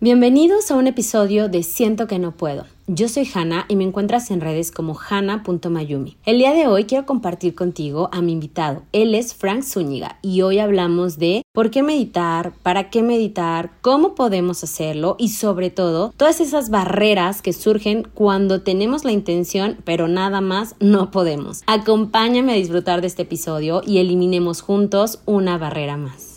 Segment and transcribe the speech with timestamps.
[0.00, 2.66] Bienvenidos a un episodio de Siento que no puedo.
[2.86, 6.16] Yo soy Hanna y me encuentras en redes como hanna.mayumi.
[6.24, 8.84] El día de hoy quiero compartir contigo a mi invitado.
[8.92, 14.14] Él es Frank Zúñiga y hoy hablamos de por qué meditar, para qué meditar, cómo
[14.14, 20.06] podemos hacerlo y sobre todo todas esas barreras que surgen cuando tenemos la intención pero
[20.06, 21.62] nada más no podemos.
[21.66, 26.36] Acompáñame a disfrutar de este episodio y eliminemos juntos una barrera más.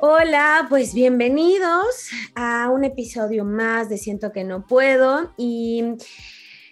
[0.00, 5.82] Hola, pues bienvenidos a un episodio más de Siento que no puedo y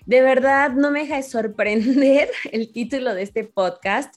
[0.05, 4.14] de verdad no me deja de sorprender el título de este podcast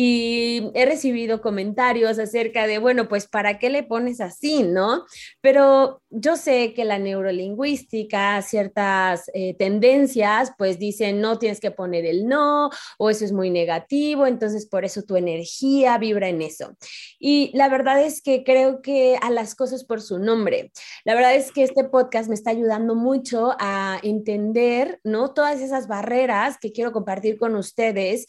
[0.00, 5.04] y he recibido comentarios acerca de, bueno, pues ¿para qué le pones así, no?
[5.40, 12.06] Pero yo sé que la neurolingüística, ciertas eh, tendencias, pues dicen, no tienes que poner
[12.06, 16.76] el no, o eso es muy negativo, entonces por eso tu energía vibra en eso.
[17.18, 20.70] Y la verdad es que creo que a las cosas por su nombre.
[21.04, 25.34] La verdad es que este podcast me está ayudando mucho a entender, ¿no?
[25.34, 28.26] Todas esas barreras que quiero compartir con ustedes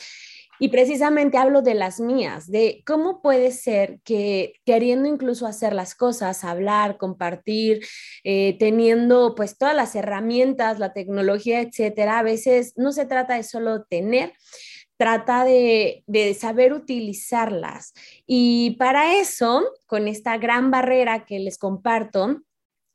[0.60, 5.96] y precisamente hablo de las mías, de cómo puede ser que queriendo incluso hacer las
[5.96, 7.80] cosas, hablar, compartir,
[8.24, 13.44] eh, teniendo pues todas las herramientas, la tecnología, etcétera, a veces no se trata de
[13.44, 14.34] solo tener,
[14.98, 17.94] trata de, de, saber utilizarlas.
[18.28, 22.42] Y para eso, con esta gran barrera que les comparto,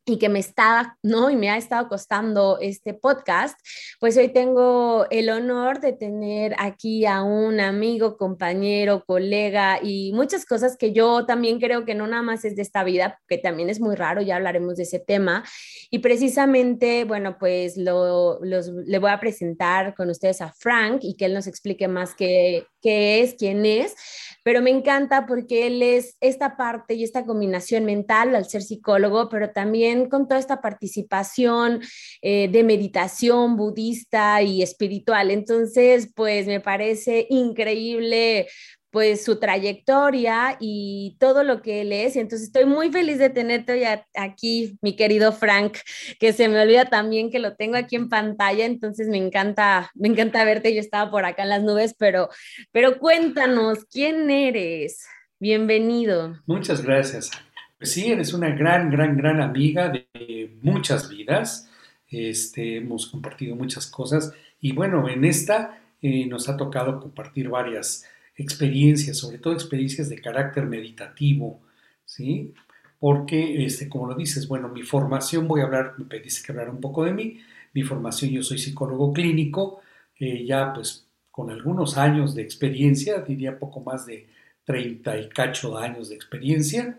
[0.06, 1.30] y que me está, ¿no?
[1.30, 3.58] Y me ha estado costando este podcast,
[4.00, 10.44] pues hoy tengo el honor de tener aquí a un amigo, compañero, colega y muchas
[10.44, 13.70] cosas que yo también creo que no nada más es de esta vida, que también
[13.70, 15.44] es muy raro, ya hablaremos de ese tema.
[15.90, 21.16] Y precisamente, bueno, pues lo, los, le voy a presentar con ustedes a Frank y
[21.16, 23.96] que él nos explique más qué, qué es, quién es
[24.44, 29.30] pero me encanta porque él es esta parte y esta combinación mental al ser psicólogo,
[29.30, 31.80] pero también con toda esta participación
[32.20, 35.30] eh, de meditación budista y espiritual.
[35.30, 38.46] Entonces, pues me parece increíble
[38.94, 42.14] pues su trayectoria y todo lo que él es.
[42.14, 43.82] Y entonces estoy muy feliz de tenerte hoy
[44.14, 45.78] aquí, mi querido Frank,
[46.20, 50.06] que se me olvida también que lo tengo aquí en pantalla, entonces me encanta, me
[50.06, 50.72] encanta verte.
[50.72, 52.28] Yo estaba por acá en las nubes, pero,
[52.70, 55.04] pero cuéntanos, ¿quién eres?
[55.40, 56.40] Bienvenido.
[56.46, 57.32] Muchas gracias.
[57.76, 61.68] Pues sí, eres una gran, gran, gran amiga de muchas vidas.
[62.08, 68.04] Este, hemos compartido muchas cosas y bueno, en esta eh, nos ha tocado compartir varias
[68.36, 71.60] experiencias, sobre todo experiencias de carácter meditativo,
[72.04, 72.52] ¿sí?
[72.98, 76.70] Porque, este, como lo dices, bueno, mi formación, voy a hablar, me pediste que hablara
[76.70, 77.40] un poco de mí,
[77.72, 79.80] mi formación, yo soy psicólogo clínico,
[80.18, 84.28] ya pues con algunos años de experiencia, diría poco más de
[84.64, 86.98] 30 y cacho años de experiencia,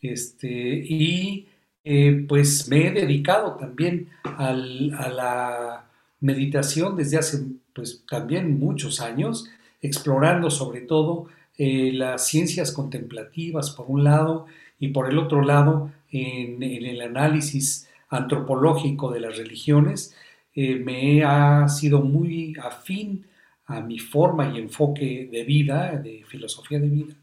[0.00, 1.48] este, y
[1.84, 5.84] eh, pues me he dedicado también a la
[6.20, 7.38] meditación desde hace
[7.74, 9.48] pues también muchos años,
[9.82, 11.26] explorando sobre todo
[11.58, 14.46] eh, las ciencias contemplativas por un lado
[14.78, 20.14] y por el otro lado en, el análisis antropológico de las religiones,
[20.54, 23.26] eh, me ha sido muy afín
[23.66, 27.14] a mi forma y enfoque de vida, de filosofía de vida,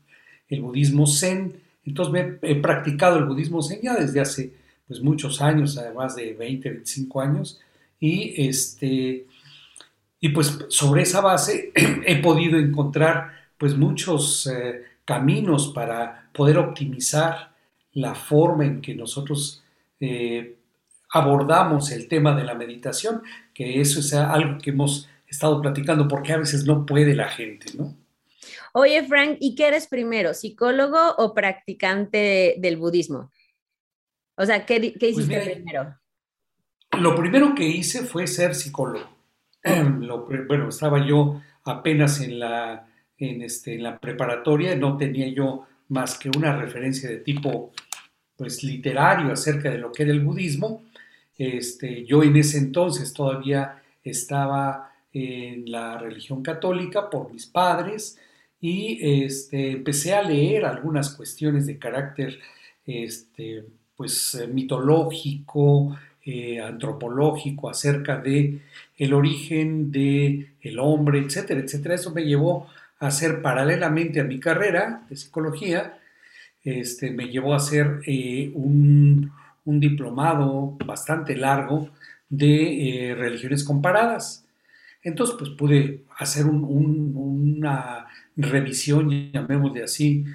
[0.48, 1.54] el budismo zen.
[1.86, 4.54] Entonces me he practicado el budismo zen ya desde hace
[4.88, 7.60] pues, muchos años, además de 20, 25 años,
[8.00, 9.26] y este,
[10.20, 11.72] y pues sobre esa base
[12.06, 17.54] he podido encontrar pues muchos eh, caminos para poder optimizar
[17.94, 19.64] la forma en que nosotros
[20.00, 20.56] eh,
[21.12, 23.22] abordamos el tema de la meditación,
[23.54, 27.72] que eso es algo que hemos estado platicando porque a veces no puede la gente,
[27.78, 27.96] ¿no?
[28.74, 33.32] Oye, Frank, ¿y qué eres primero, psicólogo o practicante del budismo?
[34.36, 35.98] O sea, ¿qué, qué pues hiciste primero?
[37.00, 39.19] Lo primero que hice fue ser psicólogo.
[40.48, 46.18] bueno, estaba yo apenas en la, en, este, en la preparatoria, no tenía yo más
[46.18, 47.72] que una referencia de tipo
[48.36, 50.84] pues literario acerca de lo que era el budismo.
[51.38, 58.18] Este, yo en ese entonces todavía estaba en la religión católica por mis padres
[58.62, 62.40] y este, empecé a leer algunas cuestiones de carácter
[62.86, 63.66] este,
[63.96, 65.98] pues, eh, mitológico,
[66.32, 68.60] eh, antropológico acerca de
[68.98, 71.96] el origen de el hombre, etcétera, etcétera.
[71.96, 72.68] Eso me llevó
[73.00, 75.98] a hacer paralelamente a mi carrera de psicología,
[76.64, 79.32] este, me llevó a hacer eh, un,
[79.66, 81.90] diplomado bastante largo
[82.28, 84.46] de religiones comparadas.
[85.04, 90.26] Entonces, pues pude hacer una revisión, llamémosle así,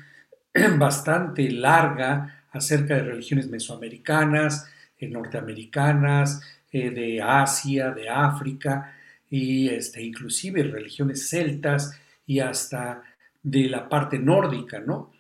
[0.79, 6.41] bastante larga acerca de religiones mesoamericanas, eh, norteamericanas,
[6.73, 8.95] eh, de Asia, de África,
[9.31, 13.03] y este, inclusive religiones celtas y hasta
[13.43, 15.13] de la parte nórdica, ¿no?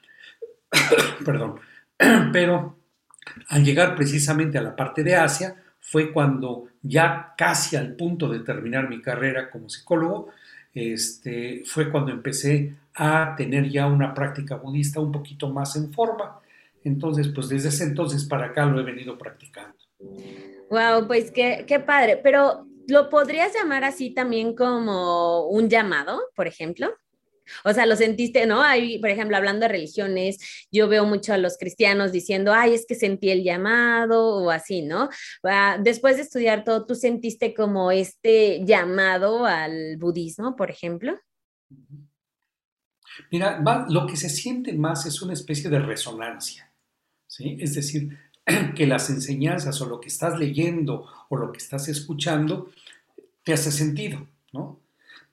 [1.24, 1.60] Perdón.
[2.32, 2.78] Pero
[3.48, 8.40] al llegar precisamente a la parte de Asia, fue cuando ya casi al punto de
[8.40, 10.30] terminar mi carrera como psicólogo,
[10.74, 16.40] este, fue cuando empecé a tener ya una práctica budista un poquito más en forma.
[16.84, 19.76] Entonces, pues desde ese entonces para acá lo he venido practicando.
[20.70, 22.20] Wow, pues qué, qué padre.
[22.22, 26.94] Pero, ¿lo podrías llamar así también como un llamado, por ejemplo?
[27.64, 28.62] O sea, lo sentiste, ¿no?
[28.62, 32.86] Hay, por ejemplo, hablando de religiones, yo veo mucho a los cristianos diciendo, ay, es
[32.86, 35.08] que sentí el llamado o así, ¿no?
[35.42, 41.18] Ah, después de estudiar todo, ¿tú sentiste como este llamado al budismo, por ejemplo?
[43.30, 46.72] Mira, lo que se siente más es una especie de resonancia,
[47.40, 48.18] Es decir,
[48.76, 52.70] que las enseñanzas o lo que estás leyendo o lo que estás escuchando
[53.42, 54.78] te hace sentido, ¿no?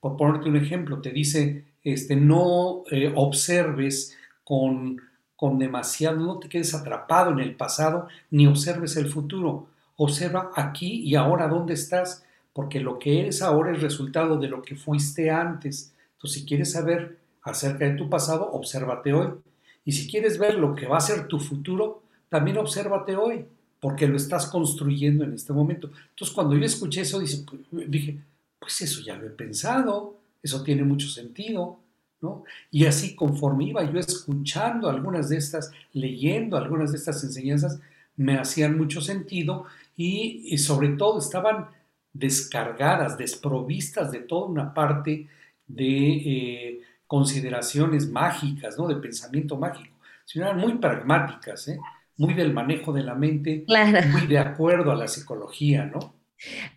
[0.00, 5.00] Por ponerte un ejemplo, te dice, este, no eh, observes con,
[5.36, 9.68] con demasiado, no te quedes atrapado en el pasado, ni observes el futuro.
[9.96, 14.62] Observa aquí y ahora dónde estás, porque lo que eres ahora es resultado de lo
[14.62, 15.94] que fuiste antes.
[16.14, 19.28] Entonces, si quieres saber acerca de tu pasado, obsérvate hoy.
[19.84, 23.44] Y si quieres ver lo que va a ser tu futuro, también obsérvate hoy,
[23.80, 25.90] porque lo estás construyendo en este momento.
[26.10, 28.18] Entonces, cuando yo escuché eso, dije,
[28.58, 31.80] pues eso ya lo he pensado, eso tiene mucho sentido,
[32.20, 32.44] ¿no?
[32.70, 37.80] Y así conforme iba yo escuchando algunas de estas, leyendo algunas de estas enseñanzas,
[38.16, 41.68] me hacían mucho sentido y, sobre todo estaban
[42.12, 45.28] descargadas, desprovistas de toda una parte
[45.66, 46.80] de eh,
[47.12, 48.88] consideraciones mágicas, ¿no?
[48.88, 49.94] De pensamiento mágico,
[50.24, 51.78] sino eran muy pragmáticas, ¿eh?
[52.16, 53.66] muy del manejo de la mente,
[54.12, 56.14] muy de acuerdo a la psicología, ¿no?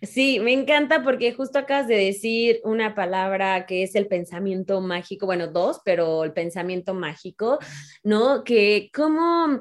[0.02, 5.24] Sí, me encanta porque justo acabas de decir una palabra que es el pensamiento mágico,
[5.24, 7.58] bueno, dos, pero el pensamiento mágico,
[8.04, 8.44] ¿no?
[8.44, 9.60] Que como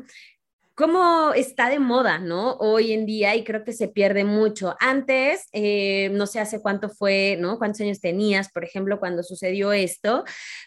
[0.76, 2.56] cómo está de moda, ¿no?
[2.58, 4.76] Hoy en día y creo que se pierde mucho.
[4.82, 7.58] Antes, eh, no sé hace cuánto fue, ¿no?
[7.58, 10.26] ¿Cuántos años tenías, por ejemplo, cuando sucedió esto?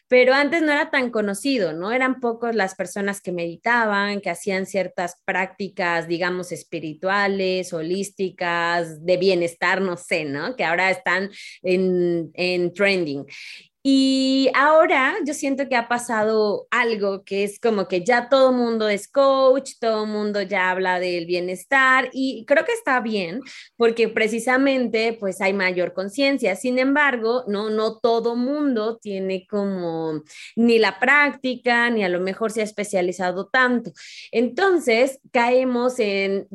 [0.08, 1.92] Pero antes no era tan conocido, ¿no?
[1.92, 9.82] Eran pocos las personas que meditaban, que hacían ciertas prácticas, digamos, espirituales, holísticas, de bienestar,
[9.82, 10.56] no sé, ¿no?
[10.56, 11.30] Que ahora están
[11.62, 13.26] en, en trending.
[13.90, 18.86] Y ahora yo siento que ha pasado algo que es como que ya todo mundo
[18.90, 23.40] es coach, todo mundo ya habla del bienestar y creo que está bien
[23.78, 26.54] porque precisamente pues hay mayor conciencia.
[26.54, 30.22] Sin embargo, no no todo mundo tiene como
[30.54, 33.92] ni la práctica ni a lo mejor se ha especializado tanto.
[34.32, 36.46] Entonces, caemos en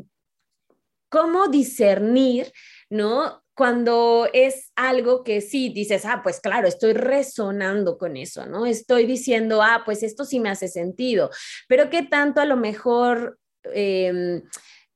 [1.10, 2.52] cómo discernir
[2.94, 3.43] ¿no?
[3.56, 8.66] Cuando es algo que sí dices, ah, pues claro, estoy resonando con eso, ¿no?
[8.66, 11.30] Estoy diciendo, ah, pues esto sí me hace sentido,
[11.68, 13.38] pero ¿qué tanto a lo mejor...
[13.74, 14.42] Em,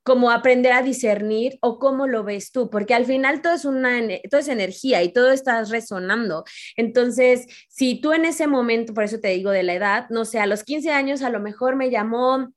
[0.07, 3.99] como aprender a discernir o cómo lo ves tú, porque al final todo es una
[4.29, 6.45] todo es energía y todo está resonando.
[6.77, 10.39] Entonces, si tú en ese momento, por eso te digo de la edad, no sé,
[10.39, 12.53] a los 15 años a lo mejor me llamó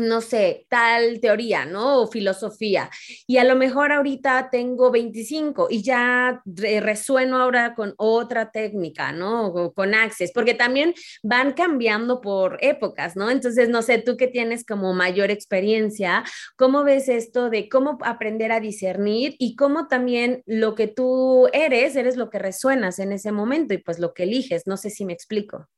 [0.00, 2.02] no sé, tal teoría, ¿no?
[2.02, 2.90] O filosofía.
[3.26, 9.52] Y a lo mejor ahorita tengo 25 y ya resueno ahora con otra técnica, ¿no?
[9.74, 13.30] con Access, porque también van cambiando por épocas, ¿no?
[13.30, 16.24] Entonces, no sé, tú que tienes como mayor experiencia,
[16.56, 21.96] ¿cómo ves esto de cómo aprender a discernir y cómo también lo que tú eres,
[21.96, 24.66] eres lo que resuenas en ese momento y pues lo que eliges?
[24.66, 25.68] No sé si me explico.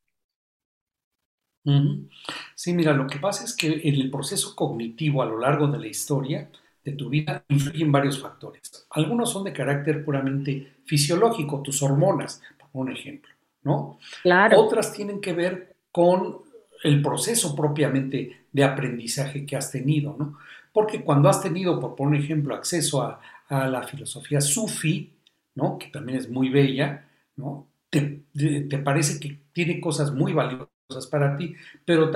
[2.54, 5.78] Sí, mira, lo que pasa es que en el proceso cognitivo a lo largo de
[5.78, 6.50] la historia
[6.84, 8.86] de tu vida influyen varios factores.
[8.90, 13.30] Algunos son de carácter puramente fisiológico, tus hormonas, por un ejemplo,
[13.62, 13.98] ¿no?
[14.22, 14.60] Claro.
[14.60, 16.38] Otras tienen que ver con
[16.82, 20.38] el proceso propiamente de aprendizaje que has tenido, ¿no?
[20.72, 25.12] Porque cuando has tenido, por un ejemplo, acceso a, a la filosofía sufi,
[25.54, 25.78] ¿no?
[25.78, 27.68] Que también es muy bella, ¿no?
[27.90, 30.71] te, te parece que tiene cosas muy valiosas
[31.06, 32.10] para ti, pero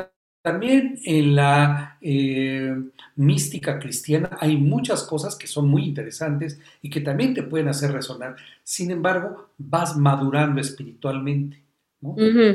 [0.46, 2.72] también en la eh,
[3.16, 7.90] mística cristiana hay muchas cosas que son muy interesantes y que también te pueden hacer
[7.90, 8.36] resonar.
[8.62, 11.60] Sin embargo, vas madurando espiritualmente.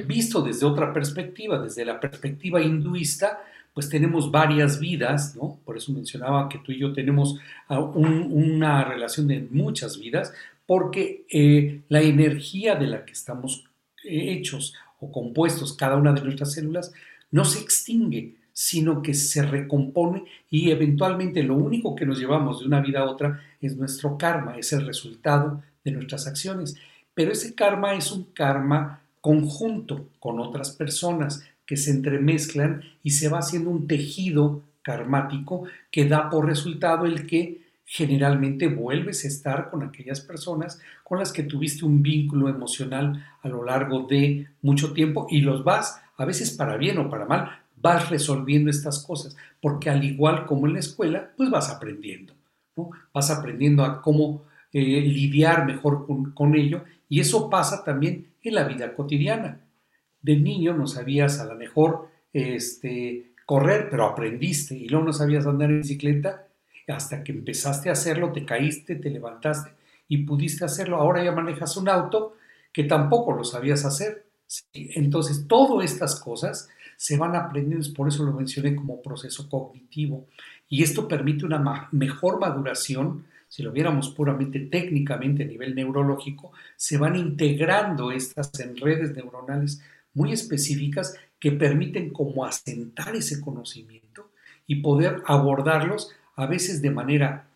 [0.07, 3.41] Visto desde otra perspectiva, desde la perspectiva hinduista,
[3.73, 5.59] pues tenemos varias vidas, ¿no?
[5.65, 10.33] Por eso mencionaba que tú y yo tenemos ah, una relación de muchas vidas,
[10.65, 13.65] porque eh, la energía de la que estamos
[14.03, 16.93] eh, hechos o compuestos cada una de nuestras células
[17.31, 22.67] no se extingue, sino que se recompone y eventualmente lo único que nos llevamos de
[22.67, 26.75] una vida a otra es nuestro karma, es el resultado de nuestras acciones.
[27.13, 33.29] Pero ese karma es un karma conjunto con otras personas que se entremezclan y se
[33.29, 37.61] va haciendo un tejido karmático que da por resultado el que
[37.93, 43.49] generalmente vuelves a estar con aquellas personas con las que tuviste un vínculo emocional a
[43.49, 47.49] lo largo de mucho tiempo y los vas a veces para bien o para mal,
[47.75, 52.33] vas resolviendo estas cosas, porque al igual como en la escuela, pues vas aprendiendo,
[52.77, 52.91] ¿no?
[53.13, 58.63] Vas aprendiendo a cómo eh, lidiar mejor con, ello y eso pasa también en la
[58.63, 59.65] vida cotidiana.
[60.21, 65.45] De niño no sabías a lo mejor este, correr, pero aprendiste y luego no sabías
[65.45, 66.47] andar en bicicleta
[66.87, 69.71] hasta que empezaste a hacerlo, te caíste, te levantaste
[70.07, 70.97] y pudiste hacerlo.
[70.97, 72.35] Ahora ya manejas un auto
[72.73, 74.25] que tampoco lo sabías hacer
[74.73, 80.27] entonces, todas estas cosas se van aprendiendo, por eso lo mencioné como proceso cognitivo,
[80.67, 86.97] y esto permite una mejor maduración, si lo viéramos puramente técnicamente a nivel neurológico, se
[86.97, 89.81] van integrando estas en redes neuronales
[90.13, 94.31] muy específicas que permiten como asentar ese conocimiento
[94.67, 97.47] y poder abordarlos a veces de manera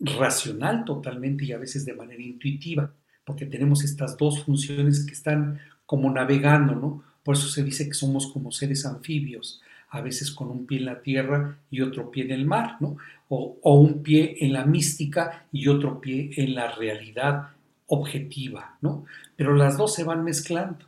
[0.00, 2.92] racional totalmente y a veces de manera intuitiva,
[3.24, 7.04] porque tenemos estas dos funciones que están como navegando, ¿no?
[7.22, 9.60] Por eso se dice que somos como seres anfibios,
[9.90, 12.96] a veces con un pie en la tierra y otro pie en el mar, ¿no?
[13.28, 17.48] O, un pie en la mística y otro pie en la realidad
[17.86, 19.04] objetiva, ¿no?
[19.36, 20.86] Pero las dos se van mezclando.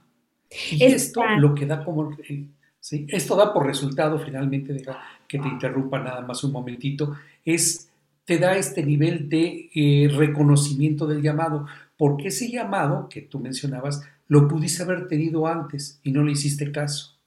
[0.71, 2.13] Y esto lo que da como...
[2.29, 2.47] Eh,
[2.81, 3.07] ¿sí?
[3.09, 4.99] Esto da por resultado, finalmente, deja
[5.35, 7.91] que te interrumpa nada más un momentito, es,
[8.25, 14.03] te da este nivel de eh, reconocimiento del llamado, porque ese llamado que tú mencionabas
[14.29, 17.19] lo pudiste haber tenido antes y no le hiciste caso.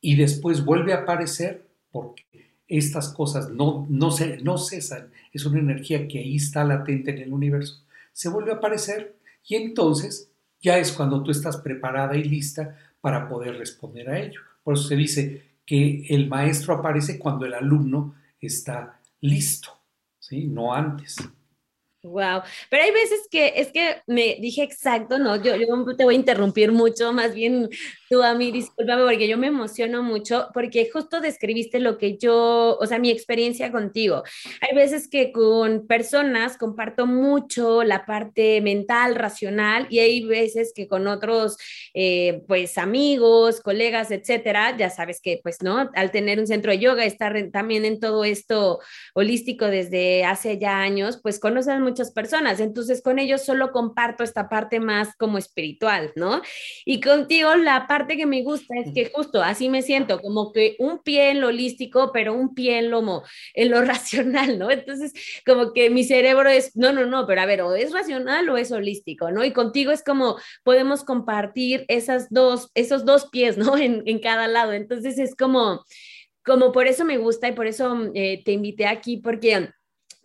[0.00, 5.10] Y después vuelve a aparecer porque estas cosas no, no, se, no cesan.
[5.32, 7.84] Es una energía que ahí está latente en el universo.
[8.12, 9.16] Se vuelve a aparecer
[9.48, 10.30] y entonces
[10.60, 14.40] ya es cuando tú estás preparada y lista para poder responder a ello.
[14.62, 19.70] Por eso se dice que el maestro aparece cuando el alumno está listo,
[20.18, 20.46] ¿sí?
[20.46, 21.16] no antes.
[22.06, 26.14] Wow, pero hay veces que es que me dije exacto, no, yo, yo te voy
[26.14, 27.68] a interrumpir mucho, más bien
[28.08, 32.78] tú a mí, discúlpame, porque yo me emociono mucho, porque justo describiste lo que yo,
[32.78, 34.22] o sea, mi experiencia contigo.
[34.60, 40.86] Hay veces que con personas comparto mucho la parte mental, racional, y hay veces que
[40.86, 41.56] con otros,
[41.94, 45.90] eh, pues, amigos, colegas, etcétera, ya sabes que, pues, ¿no?
[45.94, 48.78] Al tener un centro de yoga, estar también en todo esto
[49.14, 54.50] holístico desde hace ya años, pues conoces muchas personas, entonces con ellos solo comparto esta
[54.50, 56.42] parte más como espiritual, ¿no?
[56.84, 60.76] Y contigo la parte que me gusta es que justo así me siento, como que
[60.78, 63.22] un pie en lo holístico, pero un pie en lo,
[63.54, 64.70] en lo racional, ¿no?
[64.70, 65.14] Entonces,
[65.46, 68.58] como que mi cerebro es, no, no, no, pero a ver, o es racional o
[68.58, 69.42] es holístico, ¿no?
[69.42, 73.74] Y contigo es como podemos compartir esas dos, esos dos pies, ¿no?
[73.86, 74.72] En, en cada lado.
[74.72, 75.84] Entonces, es como,
[76.44, 79.70] como por eso me gusta y por eso eh, te invité aquí, porque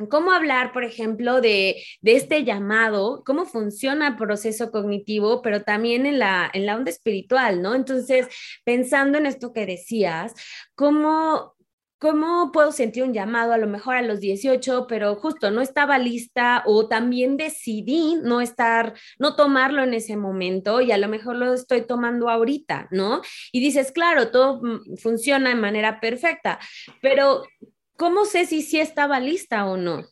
[0.07, 6.19] cómo hablar, por ejemplo, de, este llamado, cómo funciona el proceso cognitivo, pero también en
[6.19, 7.75] la, en la onda espiritual, ¿no?
[7.75, 8.27] Entonces,
[8.63, 10.33] pensando en esto que decías,
[10.75, 11.55] ¿cómo,
[12.01, 15.99] ¿cómo puedo sentir un llamado a lo mejor a los 18, pero justo no estaba
[15.99, 21.35] lista o también decidí no estar, no tomarlo en ese momento y a lo mejor
[21.35, 23.21] lo estoy tomando ahorita, ¿no?
[23.51, 26.59] Y dices, claro, todo mm, funciona de manera perfecta,
[27.01, 27.43] pero
[28.01, 30.07] ¿cómo sé si sí estaba lista o no?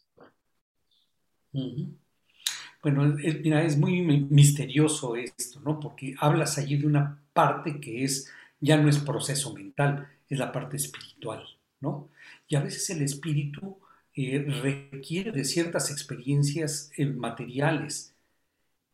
[2.84, 5.79] Bueno, mira, es muy misterioso esto, ¿no?
[5.79, 10.51] Porque hablas allí de una parte que es, ya no es proceso mental, es la
[10.51, 11.43] parte espiritual,
[11.79, 12.10] ¿no?
[12.48, 13.79] Y a veces el espíritu
[14.13, 18.13] eh, requiere de ciertas experiencias eh, materiales.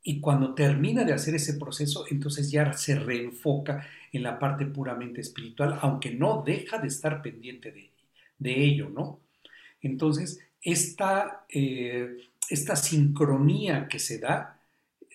[0.04, 5.20] Y cuando termina de hacer ese proceso, entonces ya se reenfoca en la parte puramente
[5.20, 7.95] espiritual, aunque no deja de estar pendiente de ella
[8.38, 9.20] de ello, ¿no?
[9.82, 12.18] Entonces, esta, eh,
[12.50, 14.56] esta sincronía que se da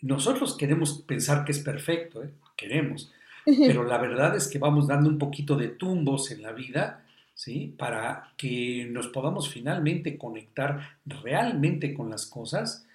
[0.03, 2.31] nosotros queremos pensar que es perfecto, ¿eh?
[2.57, 3.13] queremos,
[3.45, 7.75] pero la verdad es que vamos dando un poquito de tumbos en la vida, ¿sí?
[7.77, 12.87] Para que nos podamos finalmente conectar realmente con las cosas,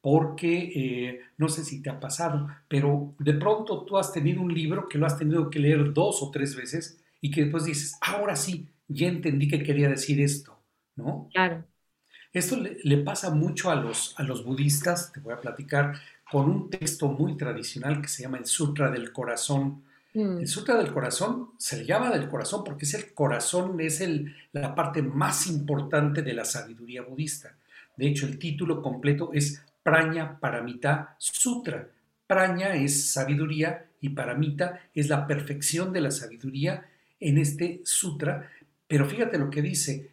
[0.00, 4.52] porque eh, no sé si te ha pasado, pero de pronto tú has tenido un
[4.52, 7.96] libro que lo has tenido que leer dos o tres veces y que después dices,
[8.00, 10.58] ahora sí, ya entendí que quería decir esto,
[10.96, 11.28] ¿no?
[11.32, 11.64] Claro.
[12.32, 15.94] Esto le, pasa mucho a los, a los budistas, te voy a platicar,
[16.30, 19.82] con un texto muy tradicional que se llama el Sutra del Corazón.
[20.14, 20.38] Mm.
[20.40, 24.34] El Sutra del Corazón se le llama del corazón porque es el corazón, es el,
[24.52, 27.56] la parte más importante de la sabiduría budista.
[27.96, 31.88] De hecho, el título completo es Praña Paramita Sutra.
[32.26, 36.86] Praña es sabiduría y Paramita es la perfección de la sabiduría
[37.18, 38.50] en este sutra.
[38.90, 40.10] Pero fíjate lo que dice,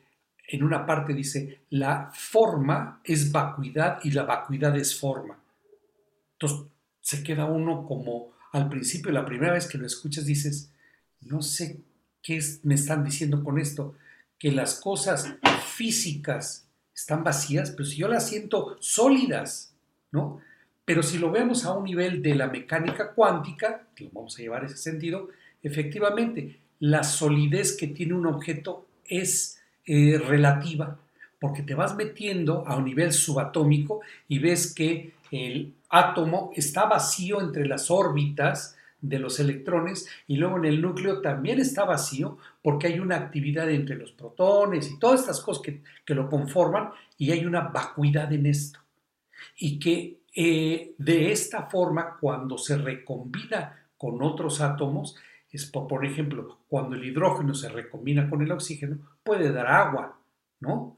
[0.48, 5.36] en una parte dice, la forma es vacuidad y la vacuidad es forma.
[6.34, 6.68] Entonces
[7.02, 10.72] se queda uno como al principio, la primera vez que lo escuchas dices,
[11.22, 11.80] no sé
[12.22, 13.96] qué me están diciendo con esto,
[14.38, 15.34] que las cosas
[15.66, 19.74] físicas están vacías, pero si yo las siento sólidas,
[20.12, 20.40] ¿no?
[20.86, 24.44] Pero si lo vemos a un nivel de la mecánica cuántica, que lo vamos a
[24.44, 25.30] llevar a ese sentido,
[25.64, 31.00] efectivamente, la solidez que tiene un objeto es eh, relativa,
[31.40, 37.42] porque te vas metiendo a un nivel subatómico y ves que el átomo está vacío
[37.42, 42.88] entre las órbitas de los electrones y luego en el núcleo también está vacío porque
[42.88, 47.46] hay una actividad entre los protones y todas estas cosas que, lo conforman y hay
[47.46, 48.80] una vacuidad en esto.
[49.58, 55.16] Y que eh, de esta forma, cuando se recombina con otros átomos,
[55.58, 60.20] es por, por ejemplo, cuando el hidrógeno se recombina con el oxígeno, puede dar agua,
[60.60, 60.98] ¿no?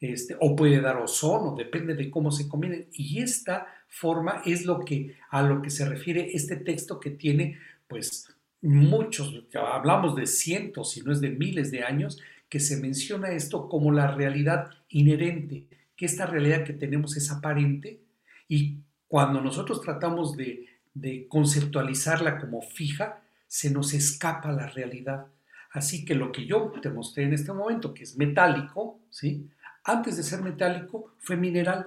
[0.00, 2.88] Este, o puede dar ozono, depende de cómo se combinen.
[2.92, 7.58] Y esta forma es lo que, a lo que se refiere este texto que tiene,
[7.88, 8.28] pues,
[8.62, 13.68] muchos, hablamos de cientos, si no es de miles de años, que se menciona esto
[13.68, 15.66] como la realidad inherente,
[15.96, 18.00] que esta realidad que tenemos es aparente
[18.48, 18.76] y
[19.08, 25.26] cuando nosotros tratamos de, de conceptualizarla como fija, se nos escapa la realidad.
[25.70, 29.48] Así que lo que yo te mostré en este momento, que es metálico, ¿sí?
[29.84, 31.84] Antes de ser metálico fue mineral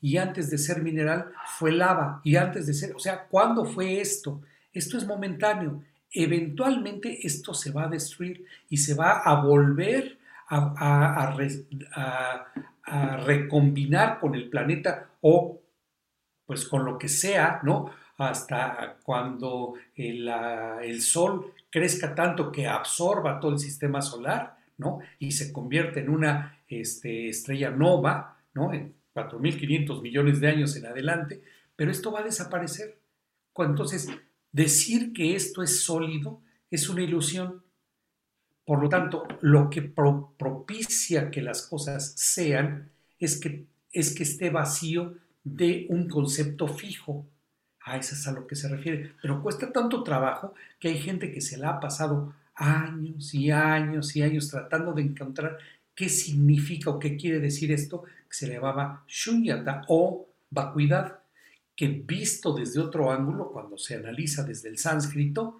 [0.00, 4.00] y antes de ser mineral fue lava y antes de ser, o sea, ¿cuándo fue
[4.00, 4.42] esto?
[4.72, 5.82] Esto es momentáneo.
[6.10, 11.32] Eventualmente esto se va a destruir y se va a volver a,
[12.84, 15.60] a recombinar con el planeta o
[16.46, 17.90] pues con lo que sea, ¿no?
[18.18, 20.28] Hasta cuando el,
[20.82, 25.00] el, sol crezca tanto que absorba todo el sistema solar, ¿no?
[25.18, 28.72] Y se convierte en una este, estrella nova, ¿no?
[28.72, 31.42] En 4.500 millones de años en adelante,
[31.74, 32.98] pero esto va a desaparecer.
[33.58, 34.08] Entonces,
[34.52, 37.62] decir que esto es sólido es una ilusión.
[38.64, 44.50] Por lo tanto, lo que propicia que las cosas sean es que, es que esté
[44.50, 47.26] vacío de un concepto fijo,
[47.86, 49.12] a eso es a lo que se refiere.
[49.22, 54.16] Pero cuesta tanto trabajo que hay gente que se la ha pasado años y años
[54.16, 55.56] y años tratando de encontrar
[55.94, 61.20] qué significa o qué quiere decir esto que se llamaba shunyata o vacuidad,
[61.76, 65.58] que visto desde otro ángulo, cuando se analiza desde el sánscrito,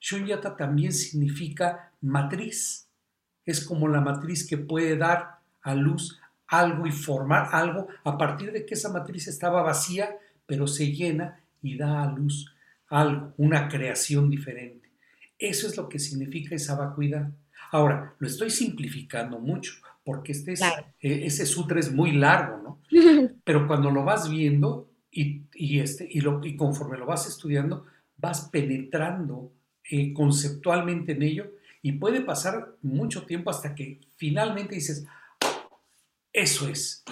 [0.00, 2.88] shunyata también significa matriz.
[3.46, 8.50] Es como la matriz que puede dar a luz algo y formar algo a partir
[8.50, 12.52] de que esa matriz estaba vacía, pero se llena y da a luz
[12.88, 14.88] algo, una creación diferente.
[15.38, 17.30] Eso es lo que significa esa vacuidad.
[17.70, 22.80] Ahora, lo estoy simplificando mucho, porque este es, eh, ese sutra es muy largo, ¿no?
[23.44, 28.48] Pero cuando lo vas viendo y, este, y, lo, y conforme lo vas estudiando, vas
[28.50, 29.52] penetrando
[29.90, 35.06] eh, conceptualmente en ello y puede pasar mucho tiempo hasta que finalmente dices,
[36.32, 37.04] eso es,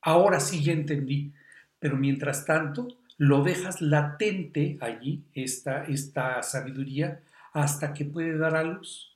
[0.00, 1.32] ahora sí ya entendí.
[1.78, 2.88] Pero mientras tanto,
[3.20, 7.20] lo dejas latente allí, esta, esta sabiduría,
[7.52, 9.14] hasta que puede dar a luz.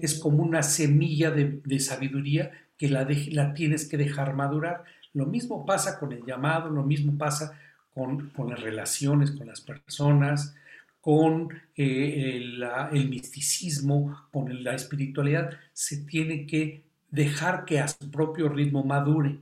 [0.00, 4.84] Es como una semilla de, sabiduría que la, la, tienes que dejar madurar.
[5.12, 7.58] Lo mismo pasa con el llamado, lo mismo pasa
[7.92, 10.54] con, las relaciones con las personas,
[11.00, 15.50] con eh, el, el, misticismo, con la espiritualidad.
[15.72, 19.40] Se tiene que dejar que a su propio ritmo madure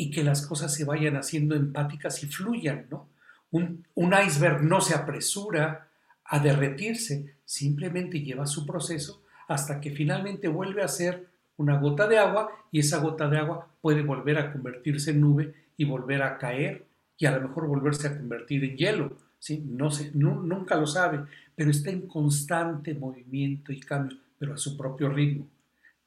[0.00, 3.08] y que las cosas se vayan haciendo empáticas y fluyan, ¿no?
[3.50, 3.84] Un,
[4.24, 5.88] iceberg no se apresura
[6.24, 12.16] a derretirse, simplemente lleva su proceso hasta que finalmente vuelve a ser una gota de
[12.16, 16.38] agua y esa gota de agua puede volver a convertirse en nube y volver a
[16.38, 19.16] caer y a lo mejor volverse a convertir en hielo.
[19.40, 19.64] ¿sí?
[19.66, 21.24] No sé, nunca lo sabe,
[21.56, 25.48] pero está en constante movimiento y cambio, pero a su propio ritmo.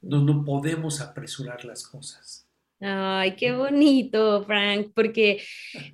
[0.00, 2.46] No, no podemos apresurar las cosas.
[2.84, 5.40] Ay, qué bonito, Frank, porque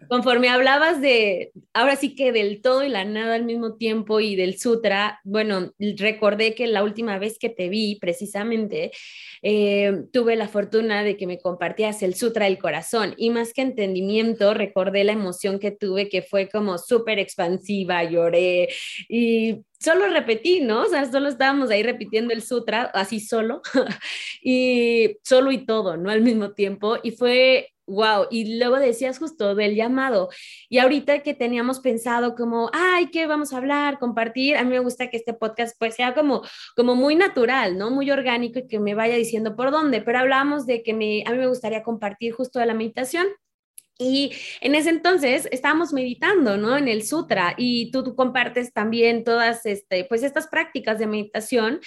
[0.08, 4.36] conforme hablabas de, ahora sí que del todo y la nada al mismo tiempo y
[4.36, 8.90] del sutra, bueno, recordé que la última vez que te vi, precisamente,
[9.42, 13.60] eh, tuve la fortuna de que me compartías el sutra del corazón y más que
[13.60, 18.70] entendimiento, recordé la emoción que tuve que fue como súper expansiva, lloré
[19.10, 20.82] y solo repetí, ¿no?
[20.82, 23.62] O sea, solo estábamos ahí repitiendo el sutra, así solo,
[24.42, 26.10] y solo y todo, ¿no?
[26.10, 26.96] Al mismo tiempo.
[27.02, 30.28] Y fue, wow, y luego decías justo del llamado.
[30.68, 34.56] Y ahorita que teníamos pensado como, ay, ¿qué vamos a hablar, compartir?
[34.56, 36.42] A mí me gusta que este podcast pues sea como,
[36.76, 37.90] como muy natural, ¿no?
[37.90, 41.32] Muy orgánico y que me vaya diciendo por dónde, pero hablamos de que me, a
[41.32, 43.26] mí me gustaría compartir justo de la meditación
[43.98, 46.76] y en ese entonces estábamos meditando, ¿no?
[46.76, 51.80] En el sutra y tú, compartes también todas, este, pues estas prácticas de meditación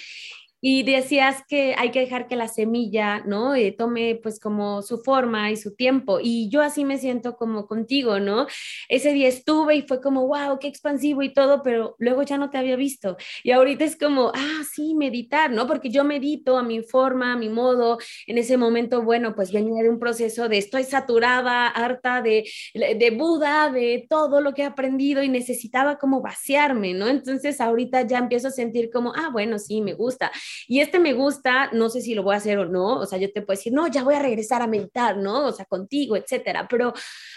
[0.61, 3.55] y decías que hay que dejar que la semilla, ¿no?
[3.55, 6.19] Eh, tome pues como su forma y su tiempo.
[6.21, 8.45] Y yo así me siento como contigo, ¿no?
[8.87, 12.51] Ese día estuve y fue como, wow, qué expansivo y todo, pero luego ya no
[12.51, 13.17] te había visto.
[13.43, 15.65] Y ahorita es como, ah, sí, meditar, ¿no?
[15.65, 17.97] Porque yo medito a mi forma, a mi modo.
[18.27, 23.11] En ese momento, bueno, pues venía de un proceso de estoy saturada, harta de, de
[23.11, 27.07] Buda, de todo lo que he aprendido y necesitaba como vaciarme, ¿no?
[27.07, 30.31] Entonces ahorita ya empiezo a sentir como, ah, bueno, sí, me gusta.
[30.67, 33.19] Y este me gusta, no sé si lo voy a hacer o no, o sea,
[33.19, 35.45] yo te puedo decir, no, ya voy a regresar a meditar, ¿no?
[35.47, 36.93] O sea, contigo, etcétera, pero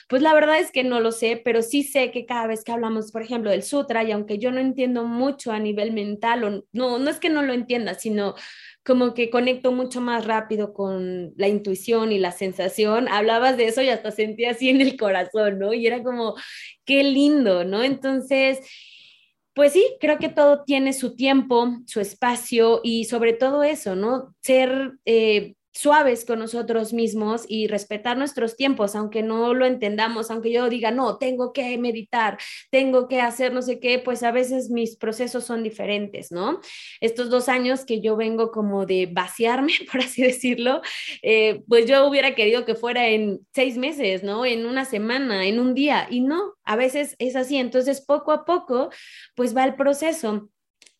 [0.08, 2.72] pues la verdad es que no lo sé, pero sí sé que cada vez que
[2.72, 6.64] hablamos, por ejemplo, del sutra, y aunque yo no entiendo mucho a nivel mental, o
[6.72, 8.34] no, no es que no lo entienda, sino
[8.84, 13.08] como que conecto mucho más rápido con la intuición y la sensación.
[13.08, 15.72] Hablabas de eso y hasta sentía así en el corazón, ¿no?
[15.72, 16.34] Y era como,
[16.84, 17.82] qué lindo, ¿no?
[17.82, 18.60] Entonces,
[19.54, 24.34] pues sí, creo que todo tiene su tiempo, su espacio y sobre todo eso, ¿no?
[24.40, 30.52] Ser eh, suaves con nosotros mismos y respetar nuestros tiempos, aunque no lo entendamos, aunque
[30.52, 32.38] yo diga, no, tengo que meditar,
[32.70, 36.60] tengo que hacer no sé qué, pues a veces mis procesos son diferentes, ¿no?
[37.00, 40.80] Estos dos años que yo vengo como de vaciarme, por así decirlo,
[41.22, 44.46] eh, pues yo hubiera querido que fuera en seis meses, ¿no?
[44.46, 48.44] En una semana, en un día, y no, a veces es así, entonces poco a
[48.44, 48.90] poco,
[49.34, 50.50] pues va el proceso.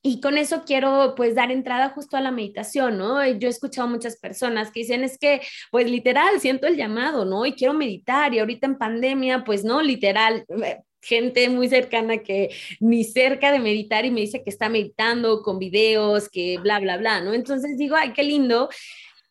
[0.07, 3.27] Y con eso quiero pues dar entrada justo a la meditación, ¿no?
[3.27, 5.41] Yo he escuchado muchas personas que dicen, es que
[5.71, 7.47] pues literal, siento el llamado, ¿no?
[7.47, 12.51] Y quiero meditar y ahorita en pandemia, pues no, literal, eh, gente muy cercana que
[12.81, 16.99] ni cerca de meditar y me dice que está meditando con videos, que bla, bla,
[16.99, 17.33] bla, ¿no?
[17.33, 18.69] Entonces digo, ay, qué lindo.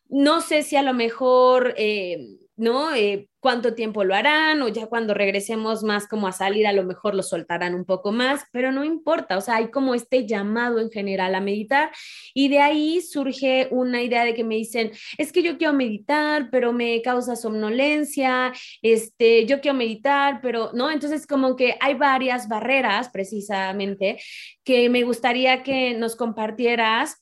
[0.08, 1.74] No sé si a lo mejor...
[1.76, 2.18] Eh,
[2.56, 2.94] ¿no?
[2.94, 4.62] Eh, ¿Cuánto tiempo lo harán?
[4.62, 8.12] O ya cuando regresemos más como a salir, a lo mejor lo soltarán un poco
[8.12, 11.90] más, pero no importa, o sea, hay como este llamado en general a meditar
[12.32, 16.48] y de ahí surge una idea de que me dicen, es que yo quiero meditar,
[16.50, 22.48] pero me causa somnolencia, este, yo quiero meditar, pero no, entonces como que hay varias
[22.48, 24.18] barreras precisamente
[24.64, 27.20] que me gustaría que nos compartieras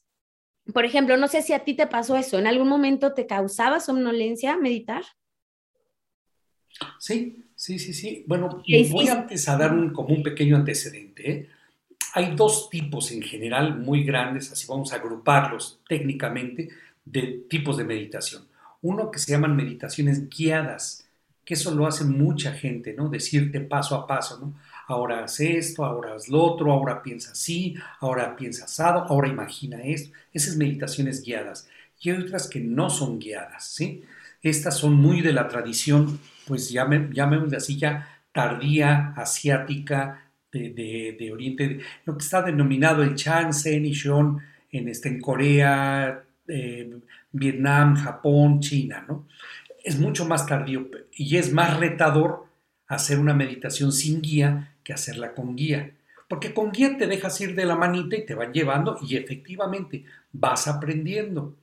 [0.73, 3.81] por ejemplo, no sé si a ti te pasó eso, ¿en algún momento te causaba
[3.81, 5.03] somnolencia meditar?
[6.99, 8.25] Sí, sí, sí, sí.
[8.27, 11.31] Bueno, voy antes a dar un, como un pequeño antecedente.
[11.31, 11.49] ¿eh?
[12.15, 16.69] Hay dos tipos en general muy grandes, así vamos a agruparlos técnicamente,
[17.05, 18.45] de tipos de meditación.
[18.83, 21.07] Uno que se llaman meditaciones guiadas,
[21.45, 23.09] que eso lo hace mucha gente, ¿no?
[23.09, 24.55] Decirte paso a paso, ¿no?
[24.87, 29.83] Ahora haz esto, ahora haz lo otro, ahora piensa así, ahora piensa asado, ahora imagina
[29.83, 30.13] esto.
[30.33, 31.69] Esas meditaciones guiadas.
[32.01, 34.03] Y hay otras que no son guiadas, ¿sí?
[34.43, 42.17] Estas son muy de la tradición pues llamémosle así ya tardía asiática de, Oriente, lo
[42.17, 44.39] que está denominado el Chan, Sen y Shon
[44.71, 46.99] en, este, en Corea, eh,
[47.33, 49.27] Vietnam, Japón, China, ¿no?
[49.83, 52.47] Es mucho más tardío y es más retador
[52.87, 55.93] hacer una meditación sin guía que hacerla con guía.
[56.29, 60.05] Porque con guía te dejas ir de la manita y te van llevando y efectivamente
[60.33, 61.57] vas aprendiendo.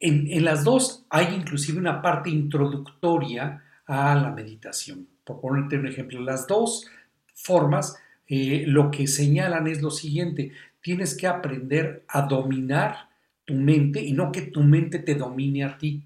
[0.00, 5.08] En, en las dos hay inclusive una parte introductoria a la meditación.
[5.24, 6.86] Por ponerte un ejemplo, las dos
[7.34, 7.96] formas
[8.28, 13.08] eh, lo que señalan es lo siguiente, tienes que aprender a dominar
[13.44, 16.04] tu mente y no que tu mente te domine a ti.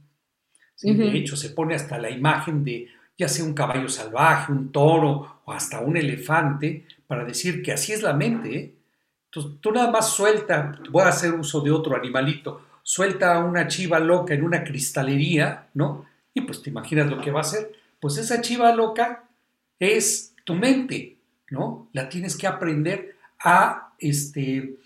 [0.80, 5.42] De hecho, se pone hasta la imagen de ya sea un caballo salvaje, un toro
[5.44, 8.56] o hasta un elefante para decir que así es la mente.
[8.56, 8.74] ¿eh?
[9.26, 13.68] Entonces, tú nada más suelta, voy a hacer uso de otro animalito, suelta a una
[13.68, 16.06] chiva loca en una cristalería, ¿no?
[16.34, 17.72] Y pues te imaginas lo que va a hacer.
[18.00, 19.28] Pues esa chiva loca
[19.78, 21.18] es tu mente,
[21.50, 21.88] ¿no?
[21.92, 24.76] La tienes que aprender a, este,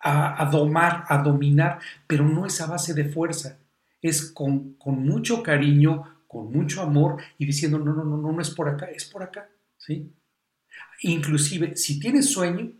[0.00, 3.58] a, domar, a dominar, pero no es a base de fuerza,
[4.00, 8.40] es con, con mucho cariño, con mucho amor y diciendo, no, no, no, no, no
[8.40, 10.12] es por acá, es por acá, ¿sí?
[11.02, 12.72] Inclusive, si tienes sueño,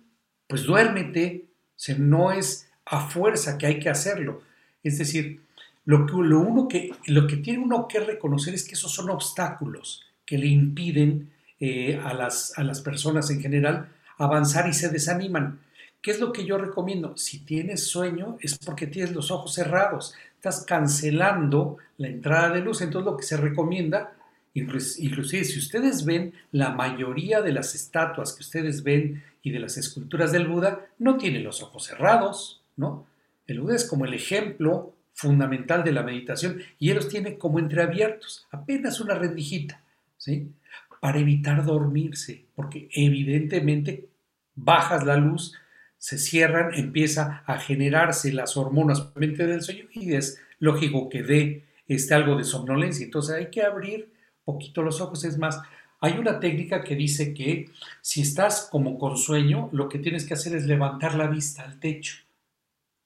[0.47, 1.47] pues duérmete,
[1.89, 4.43] o no es a fuerza que hay que hacerlo.
[4.83, 5.43] Es decir,
[5.89, 9.09] lo que, lo, uno que, lo que tiene uno que reconocer es que esos son
[9.09, 14.91] obstáculos que le impiden eh, a, las, a las personas en general avanzar y se
[14.91, 15.61] desaniman.
[16.03, 17.17] ¿Qué es lo que yo recomiendo?
[17.17, 22.83] Si tienes sueño es porque tienes los ojos cerrados, estás cancelando la entrada de luz.
[22.83, 24.13] Entonces lo que se recomienda,
[24.53, 29.79] inclusive si ustedes ven la mayoría de las estatuas que ustedes ven y de las
[29.79, 33.07] esculturas del Buda, no tienen los ojos cerrados, ¿no?
[33.47, 37.59] El Buda es como el ejemplo fundamental de la meditación y él los tiene como
[37.59, 39.83] entreabiertos, apenas una rendijita,
[40.17, 40.53] ¿sí?
[41.01, 44.07] Para evitar dormirse, porque evidentemente
[44.55, 45.55] bajas la luz,
[45.99, 52.15] se cierran, empieza a generarse las hormonas del sueño y es lógico que dé este,
[52.15, 53.05] algo de somnolencia.
[53.05, 54.13] Entonces hay que abrir
[54.45, 55.25] poquito los ojos.
[55.25, 55.61] Es más,
[56.01, 57.71] hay una técnica que dice que
[58.03, 61.81] si estás como con sueño, lo que tienes que hacer es levantar la vista al
[61.81, 62.19] techo,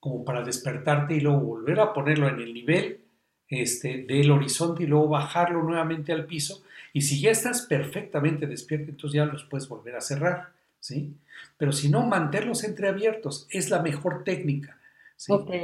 [0.02, 3.02] como para despertarte y luego volver a ponerlo en el nivel
[3.46, 6.64] este, del horizonte y luego bajarlo nuevamente al piso.
[6.92, 10.48] Y si ya estás perfectamente despierto, entonces ya los puedes volver a cerrar.
[10.80, 11.14] ¿sí?
[11.56, 14.76] Pero si no, mantenerlos entreabiertos es la mejor técnica.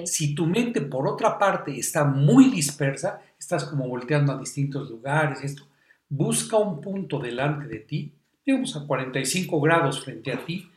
[0.04, 5.42] Si tu mente, por otra parte, está muy dispersa, estás como volteando a distintos lugares,
[5.42, 5.66] esto,
[6.08, 8.12] busca un punto delante de ti,
[8.46, 10.70] digamos a 45 grados frente a ti,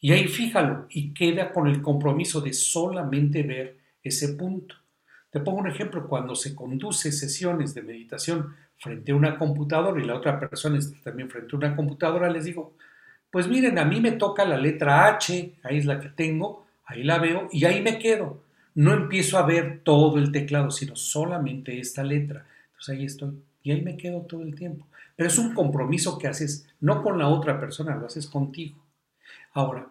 [0.00, 4.76] y ahí fíjalo y queda con el compromiso de solamente ver ese punto.
[5.30, 10.06] Te pongo un ejemplo, cuando se conduce sesiones de meditación frente a una computadora y
[10.06, 12.74] la otra persona está también frente a una computadora, les digo,
[13.30, 17.02] pues miren, a mí me toca la letra H, ahí es la que tengo, ahí
[17.02, 18.42] la veo y ahí me quedo.
[18.74, 22.46] No empiezo a ver todo el teclado, sino solamente esta letra.
[22.68, 24.86] Entonces ahí estoy y ahí me quedo todo el tiempo.
[25.16, 28.76] Pero es un compromiso que haces no con la otra persona, lo haces contigo.
[29.58, 29.90] Ahora,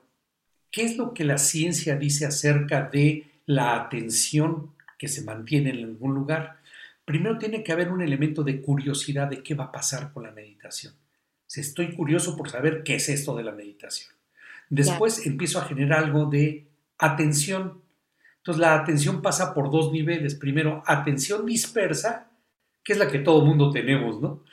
[0.71, 5.83] ¿qué es lo que la ciencia dice acerca de la atención que se mantiene en
[5.83, 6.61] algún lugar?
[7.03, 10.31] Primero tiene que haber un elemento de curiosidad de qué va a pasar con la
[10.31, 10.93] meditación.
[11.45, 14.13] Si estoy curioso por saber qué es esto de la meditación.
[14.69, 16.65] Después empiezo a generar algo de
[16.97, 17.81] atención.
[18.37, 20.35] Entonces la atención pasa por dos niveles.
[20.35, 22.31] Primero, atención dispersa,
[22.85, 24.45] que es la que todo mundo tenemos, ¿no?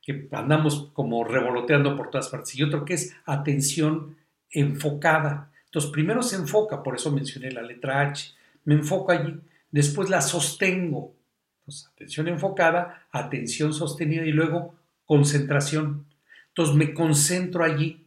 [0.00, 2.54] Que andamos como revoloteando por todas partes.
[2.56, 4.16] Y otro que es atención
[4.52, 5.50] enfocada.
[5.64, 8.34] Entonces primero se enfoca, por eso mencioné la letra H.
[8.64, 9.40] Me enfoco allí.
[9.70, 11.14] Después la sostengo.
[11.60, 14.74] Entonces, atención enfocada, atención sostenida y luego
[15.06, 16.06] concentración.
[16.48, 18.02] Entonces me concentro allí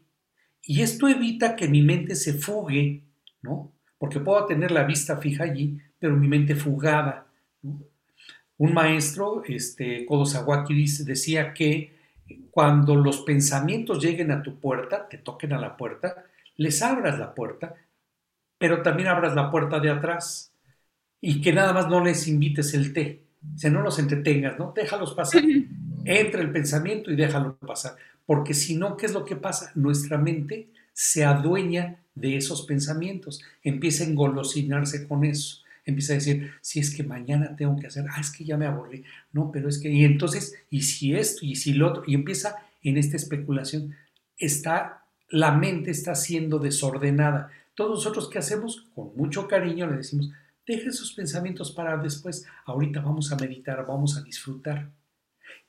[0.67, 3.03] y esto evita que mi mente se fugue,
[3.41, 3.71] ¿no?
[3.99, 7.27] Porque puedo tener la vista fija allí, pero mi mente fugada.
[8.58, 11.93] Un maestro, este, Kodo Sawaki, decía que
[12.49, 16.25] cuando los pensamientos lleguen a tu puerta, te toquen a la puerta,
[16.58, 17.76] les abras la puerta,
[18.58, 20.52] pero también abras la puerta de atrás
[21.22, 23.24] y que nada más no les invites el té,
[23.56, 24.74] o sea, no los entretengas, ¿no?
[24.76, 25.44] Déjalos pasar.
[26.06, 29.72] Entra el pensamiento y déjalo pasar porque si no, ¿qué es lo que pasa?
[29.76, 36.52] Nuestra mente se adueña de esos pensamientos, empieza a engolosinarse con eso, empieza a decir,
[36.62, 39.68] si es que mañana tengo que hacer, ah, es que ya me aburrí, no, pero
[39.70, 43.18] es que, y entonces, y si esto, y si lo otro, y empieza en esta
[43.18, 43.96] especulación,
[44.38, 47.51] está, la mente está siendo desordenada.
[47.73, 48.88] Todos nosotros, ¿qué hacemos?
[48.93, 50.31] Con mucho cariño le decimos,
[50.65, 54.89] deje esos pensamientos para después, ahorita vamos a meditar, vamos a disfrutar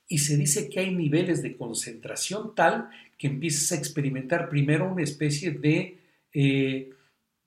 [0.07, 5.03] y se dice que hay niveles de concentración tal que empiezas a experimentar primero una
[5.03, 5.99] especie de,
[6.33, 6.91] eh,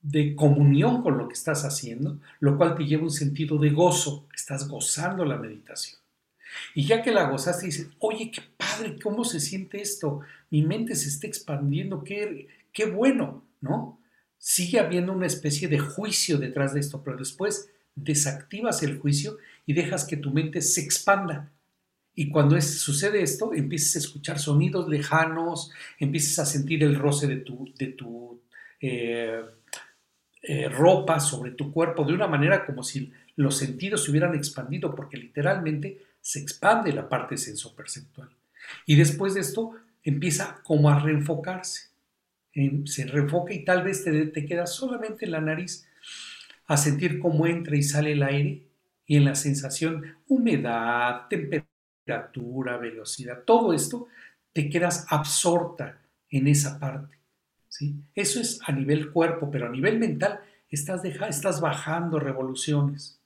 [0.03, 4.27] de comunión con lo que estás haciendo, lo cual te lleva un sentido de gozo,
[4.35, 6.00] estás gozando la meditación.
[6.75, 10.21] Y ya que la gozaste, dices, oye, qué padre, ¿cómo se siente esto?
[10.51, 14.01] Mi mente se está expandiendo, qué, qué bueno, ¿no?
[14.39, 19.75] Sigue habiendo una especie de juicio detrás de esto, pero después desactivas el juicio y
[19.75, 21.51] dejas que tu mente se expanda,
[22.15, 27.37] y cuando sucede esto, empiezas a escuchar sonidos lejanos, empiezas a sentir el roce de
[27.37, 28.43] tu, de tu
[28.81, 29.43] eh,
[30.43, 34.95] eh, ropa sobre tu cuerpo de una manera como si los sentidos se hubieran expandido,
[34.95, 38.31] porque literalmente se expande la parte sensoperceptual.
[38.87, 41.91] Y después de esto empieza como a reenfocarse.
[42.85, 45.87] se reenfoca y tal vez te, te quedas solamente en la nariz
[46.67, 48.67] a sentir cómo entra y sale el aire
[49.07, 54.07] y en la sensación humedad, temperatura, velocidad, todo esto
[54.53, 57.19] te quedas absorta en esa parte.
[57.69, 57.97] ¿sí?
[58.15, 63.20] Eso es a nivel cuerpo, pero a nivel mental estás, estás bajando revoluciones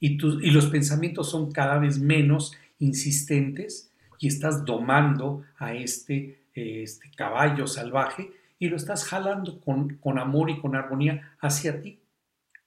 [0.00, 7.10] y, y los pensamientos son cada vez menos insistentes y estás domando a este, este
[7.16, 12.00] caballo salvaje y lo estás jalando con, con amor y con armonía hacia ti.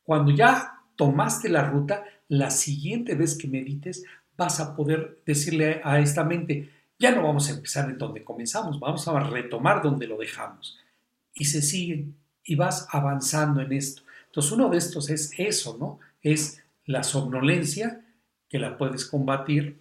[0.03, 4.03] Cuando ya tomaste la ruta, la siguiente vez que medites
[4.37, 8.79] vas a poder decirle a esta mente, ya no vamos a empezar en donde comenzamos,
[8.79, 10.77] vamos a retomar donde lo dejamos.
[11.33, 14.03] Y se siguen y vas avanzando en esto.
[14.27, 15.99] Entonces uno de estos es eso, ¿no?
[16.21, 18.03] Es la somnolencia
[18.49, 19.79] que la puedes combatir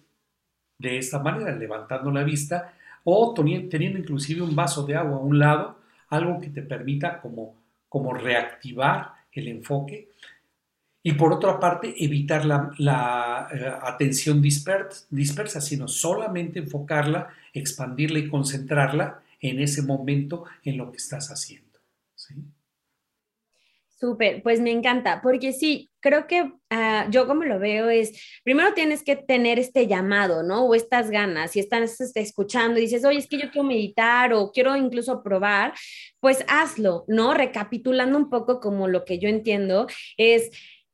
[0.77, 2.71] de esta manera, levantando la vista
[3.03, 7.55] o teniendo inclusive un vaso de agua a un lado, algo que te permita como,
[7.89, 10.09] como reactivar el enfoque.
[11.01, 18.29] Y por otra parte, evitar la, eh, atención dispersa, dispersa, sino solamente enfocarla, expandirla y
[18.29, 21.79] concentrarla en ese momento en lo que estás haciendo.
[22.13, 22.35] ¿sí?
[23.87, 28.73] Súper, pues me encanta, porque sí, creo que ah, yo como lo veo es, primero
[28.73, 30.65] tienes que tener este llamado, ¿no?
[30.65, 34.51] O estas ganas, si estás escuchando y dices, oye, es que yo quiero meditar o
[34.51, 35.73] quiero incluso probar,
[36.19, 37.33] pues hazlo, ¿no?
[37.33, 40.51] Recapitulando un poco como lo que yo entiendo es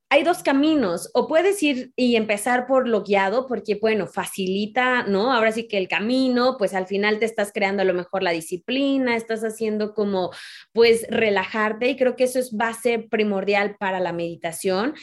[0.09, 5.33] hay dos caminos, o puedes ir y empezar por lo guiado, porque bueno, facilita, ¿no?
[5.33, 8.31] Ahora sí que el camino, pues al final te estás creando a lo mejor la
[8.31, 10.31] disciplina, estás haciendo como,
[10.73, 14.93] pues, relajarte y creo que eso es base primordial para la meditación.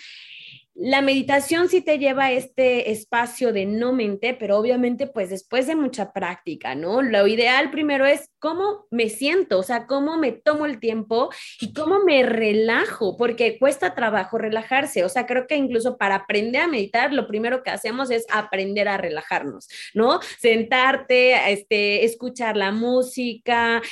[0.75, 5.77] La meditación sí te lleva este espacio de no mente, pero obviamente pues después de
[5.77, 7.03] mucha práctica, ¿no?
[7.03, 11.29] Lo ideal primero es cómo me siento, o sea, cómo me tomo el tiempo
[11.61, 16.63] y cómo me relajo, porque cuesta trabajo relajarse, o sea, creo que incluso para aprender
[16.63, 20.21] a meditar, lo primero que hacemos es aprender a relajarnos, ¿no?
[20.41, 23.83] Sentarte, este, escuchar la música,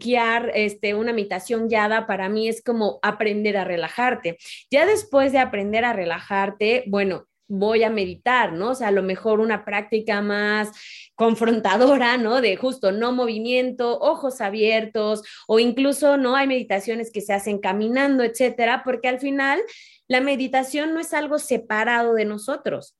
[0.00, 4.36] guiar este, una meditación guiada, para mí es como aprender a relajarte.
[4.68, 8.70] Ya después de aprender a relajarte, relajarte, bueno, voy a meditar, ¿no?
[8.70, 10.70] O sea, a lo mejor una práctica más
[11.14, 12.40] confrontadora, ¿no?
[12.40, 16.36] De justo no movimiento, ojos abiertos, o incluso, ¿no?
[16.36, 19.60] Hay meditaciones que se hacen caminando, etcétera, porque al final
[20.08, 22.94] la meditación no es algo separado de nosotros.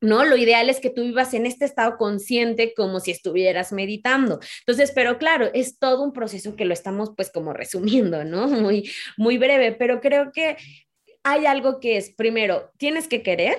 [0.00, 0.24] ¿no?
[0.24, 4.40] Lo ideal es que tú vivas en este estado consciente como si estuvieras meditando.
[4.66, 8.48] Entonces, pero claro, es todo un proceso que lo estamos pues como resumiendo, ¿no?
[8.48, 10.56] Muy, muy breve, pero creo que
[11.24, 13.58] hay algo que es, primero, tienes que querer,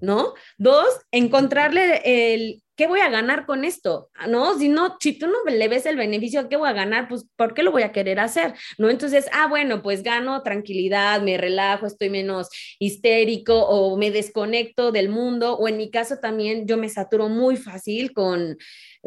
[0.00, 0.34] ¿no?
[0.58, 4.10] Dos, encontrarle el ¿qué voy a ganar con esto?
[4.28, 4.58] ¿No?
[4.58, 7.08] Si no, si tú no le ves el beneficio, ¿qué voy a ganar?
[7.08, 8.54] Pues, ¿por qué lo voy a querer hacer?
[8.78, 8.90] ¿No?
[8.90, 15.08] Entonces, ah, bueno, pues gano tranquilidad, me relajo, estoy menos histérico o me desconecto del
[15.08, 18.58] mundo, o en mi caso también yo me saturo muy fácil con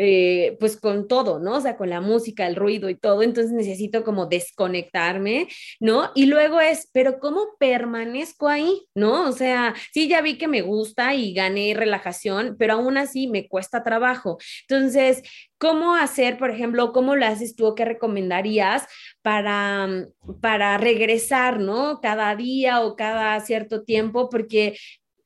[0.02, 1.58] eh, pues con todo, ¿no?
[1.58, 5.50] O sea, con la música, el ruido y todo, entonces necesito como desconectarme,
[5.82, 6.12] ¿no?
[6.16, 9.28] Y luego es, pero ¿cómo permanezco ahí, ¿no?
[9.28, 13.50] O sea, sí, ya vi que me gusta y gané relajación, pero aún así me
[13.50, 14.38] cuesta trabajo.
[14.70, 15.22] Entonces,
[15.58, 18.88] ¿cómo hacer, por ejemplo, cómo lo haces tú o qué recomendarías
[19.22, 20.08] para,
[20.42, 22.00] para regresar, ¿no?
[22.02, 24.78] Cada día o cada cierto tiempo, porque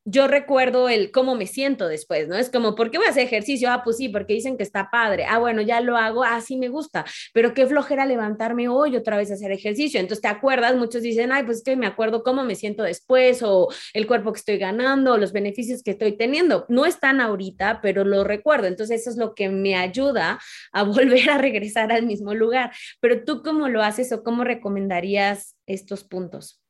[0.06, 2.36] yo recuerdo el cómo me siento después, ¿no?
[2.36, 3.72] Es como, ¿por qué voy a hacer ejercicio?
[3.72, 5.26] Ah, pues sí, porque dicen que está padre.
[5.26, 9.18] Ah, bueno, ya lo hago, ah, sí me gusta, pero qué flojera levantarme hoy otra
[9.18, 10.00] vez a hacer ejercicio.
[10.00, 10.76] Entonces, ¿te acuerdas?
[10.76, 14.34] Muchos dicen, ay, pues es que me acuerdo cómo me siento después o el cuerpo
[14.34, 16.66] que estoy ganando, o los beneficios que estoy teniendo.
[16.68, 18.68] No están ahorita, pero lo recuerdo.
[18.68, 20.40] Entonces, eso es lo que me ayuda
[20.74, 22.72] a volver a regresar al mismo lugar.
[23.00, 26.63] Pero tú, ¿cómo lo haces o cómo recomendarías estos puntos?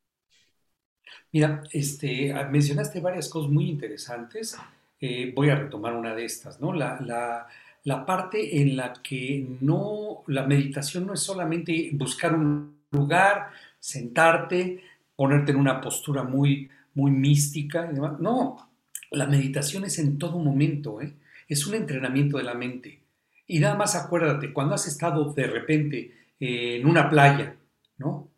[1.34, 4.56] Mira, este, ah, mencionaste varias cosas muy interesantes.
[5.00, 6.72] Eh, voy a retomar una de estas, ¿no?
[6.72, 7.48] La, la,
[7.84, 14.84] la, parte en la que no, la meditación no es solamente buscar un lugar, sentarte,
[15.16, 17.92] ponerte en una postura muy, muy mística.
[17.92, 18.70] No,
[19.10, 21.16] la meditación es en todo momento, ¿eh?
[21.48, 23.02] es un entrenamiento de la mente.
[23.48, 27.56] Y nada más acuérdate, cuando has estado de repente eh, en una playa,
[27.98, 28.30] ¿no?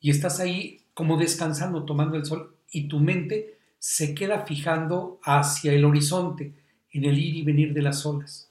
[0.00, 5.72] Y estás ahí como descansando, tomando el sol, y tu mente se queda fijando hacia
[5.72, 6.54] el horizonte,
[6.90, 8.50] en el ir y venir de las olas.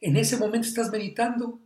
[0.00, 1.58] En ese momento estás meditando.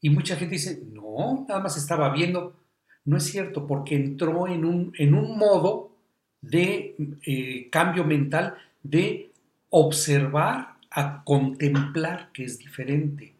[0.00, 2.58] Y mucha gente dice, no, nada más estaba viendo.
[3.04, 5.94] No es cierto, porque entró en un, en un modo
[6.40, 6.96] de
[7.26, 9.34] eh, cambio mental, de
[9.68, 13.34] observar a contemplar, que es diferente.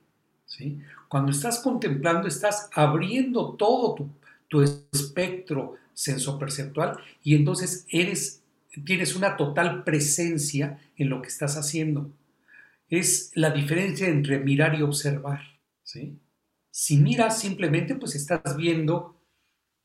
[0.44, 0.78] ¿sí?
[1.08, 4.10] Cuando estás contemplando, estás abriendo todo tu,
[4.48, 8.42] tu espectro sensoperceptual y entonces eres,
[8.84, 12.10] tienes una total presencia en lo que estás haciendo.
[12.90, 15.40] es la diferencia entre mirar y observar.
[15.82, 16.16] ¿sí?
[16.70, 19.16] Si miras simplemente, pues estás viendo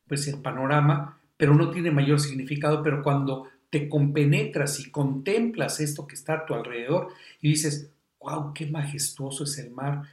[0.07, 6.07] pues, el panorama, pero no tiene mayor significado, pero cuando te compenetras y contemplas esto
[6.07, 10.03] que está a tu alrededor y dices, wow, qué majestuoso es el mar,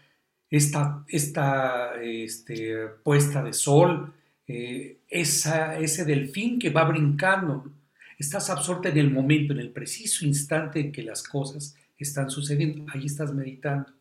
[0.50, 4.12] esta, esta este, puesta de sol,
[4.46, 7.72] eh, esa, ese delfín que va brincando,
[8.18, 12.86] estás absorta en el momento, en el preciso instante en que las cosas están sucediendo,
[12.92, 13.92] ahí estás meditando.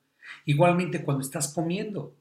[0.46, 2.16] Igualmente cuando estás comiendo,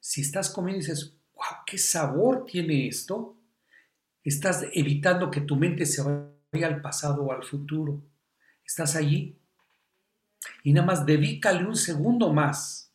[0.00, 3.36] si estás comiendo y dices, wow, qué sabor tiene esto,
[4.22, 8.02] estás evitando que tu mente se vaya al pasado o al futuro.
[8.64, 9.36] Estás allí
[10.62, 12.92] y nada más dedícale un segundo más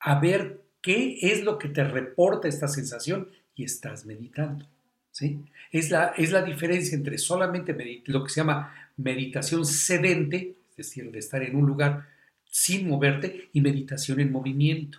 [0.00, 4.66] a ver qué es lo que te reporta esta sensación y estás meditando.
[5.10, 5.40] ¿sí?
[5.70, 7.74] Es, la, es la diferencia entre solamente
[8.06, 12.08] lo que se llama meditación sedente, es decir, de estar en un lugar
[12.44, 14.98] sin moverte, y meditación en movimiento.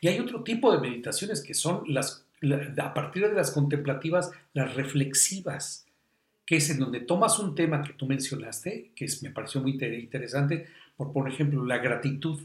[0.00, 2.26] Y hay otro tipo de meditaciones que son las,
[2.78, 5.86] a partir de las contemplativas, las reflexivas,
[6.44, 10.66] que es en donde tomas un tema que tú mencionaste, que me pareció muy interesante,
[10.96, 12.40] por, por ejemplo, la gratitud,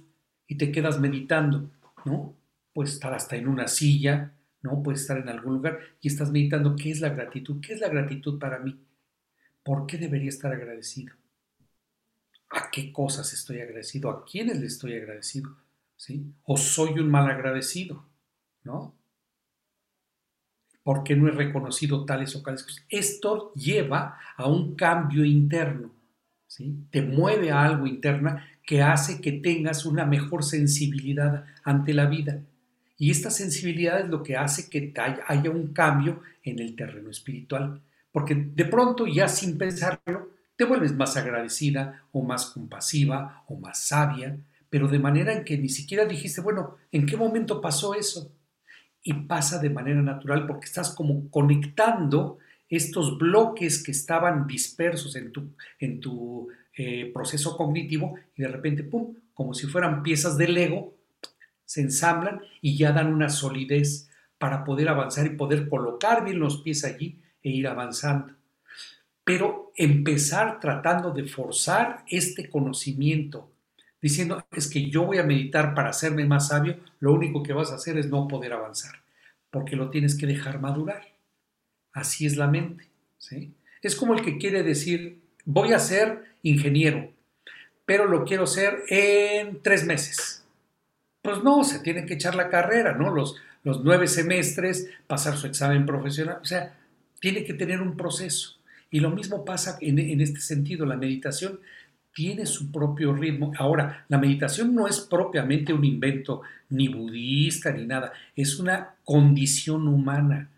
[0.48, 1.72] y te quedas meditando,
[2.06, 2.36] ¿no?
[2.74, 4.82] Puedes estar hasta en una silla, ¿no?
[4.84, 7.90] Puedes estar en algún lugar y estás meditando qué es la gratitud, qué es la
[7.90, 8.80] gratitud para mí,
[9.64, 11.14] por qué debería estar agradecido,
[12.50, 15.56] a qué cosas estoy agradecido, a quiénes le estoy agradecido,
[15.96, 16.34] ¿sí?
[16.44, 18.06] O soy un mal agradecido,
[18.64, 18.96] ¿no?
[20.84, 22.84] ¿Por qué no he reconocido tales o tales cosas?
[22.90, 25.92] Esto lleva a un cambio interno,
[26.48, 26.76] ¿sí?
[26.90, 32.42] Te mueve a algo interna que hace que tengas una mejor sensibilidad ante la vida.
[33.02, 34.94] Y esta sensibilidad es lo que hace que
[35.26, 37.82] haya un cambio en el terreno espiritual.
[38.12, 43.80] Porque de pronto, ya sin pensarlo, te vuelves más agradecida o más compasiva o más
[43.80, 44.38] sabia,
[44.70, 48.32] pero de manera en que ni siquiera dijiste, bueno, ¿en qué momento pasó eso?
[49.02, 52.38] Y pasa de manera natural porque estás como conectando
[52.70, 58.84] estos bloques que estaban dispersos en tu, en tu eh, proceso cognitivo y de repente,
[58.84, 61.01] ¡pum!, como si fueran piezas de Lego,
[61.72, 66.62] se ensamblan y ya dan una solidez para poder avanzar y poder colocar bien los
[66.64, 68.34] pies allí e ir avanzando.
[69.24, 73.50] Pero empezar tratando de forzar este conocimiento,
[74.02, 77.72] diciendo es que yo voy a meditar para hacerme más sabio, lo único que vas
[77.72, 78.96] a hacer es no poder avanzar,
[79.50, 81.08] porque lo tienes que dejar madurar.
[81.94, 82.90] Así es la mente.
[83.18, 83.54] ¿sí?
[83.82, 87.14] Es como el que quiere decir, voy a ser ingeniero,
[87.86, 90.41] pero lo quiero ser en tres meses.
[91.22, 93.14] Pues no, se tiene que echar la carrera, ¿no?
[93.14, 96.78] Los, los nueve semestres, pasar su examen profesional, o sea,
[97.20, 98.58] tiene que tener un proceso.
[98.90, 101.60] Y lo mismo pasa en, en este sentido, la meditación
[102.14, 103.54] tiene su propio ritmo.
[103.58, 109.88] Ahora, la meditación no es propiamente un invento ni budista ni nada, es una condición
[109.88, 110.50] humana.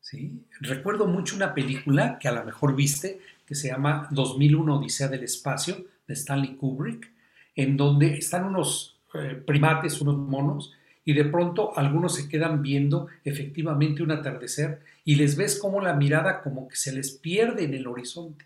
[0.00, 0.44] ¿sí?
[0.60, 5.24] Recuerdo mucho una película que a lo mejor viste, que se llama 2001 Odisea del
[5.24, 7.10] Espacio, de Stanley Kubrick,
[7.54, 8.97] en donde están unos
[9.46, 15.36] primates, unos monos, y de pronto algunos se quedan viendo efectivamente un atardecer y les
[15.36, 18.44] ves como la mirada como que se les pierde en el horizonte.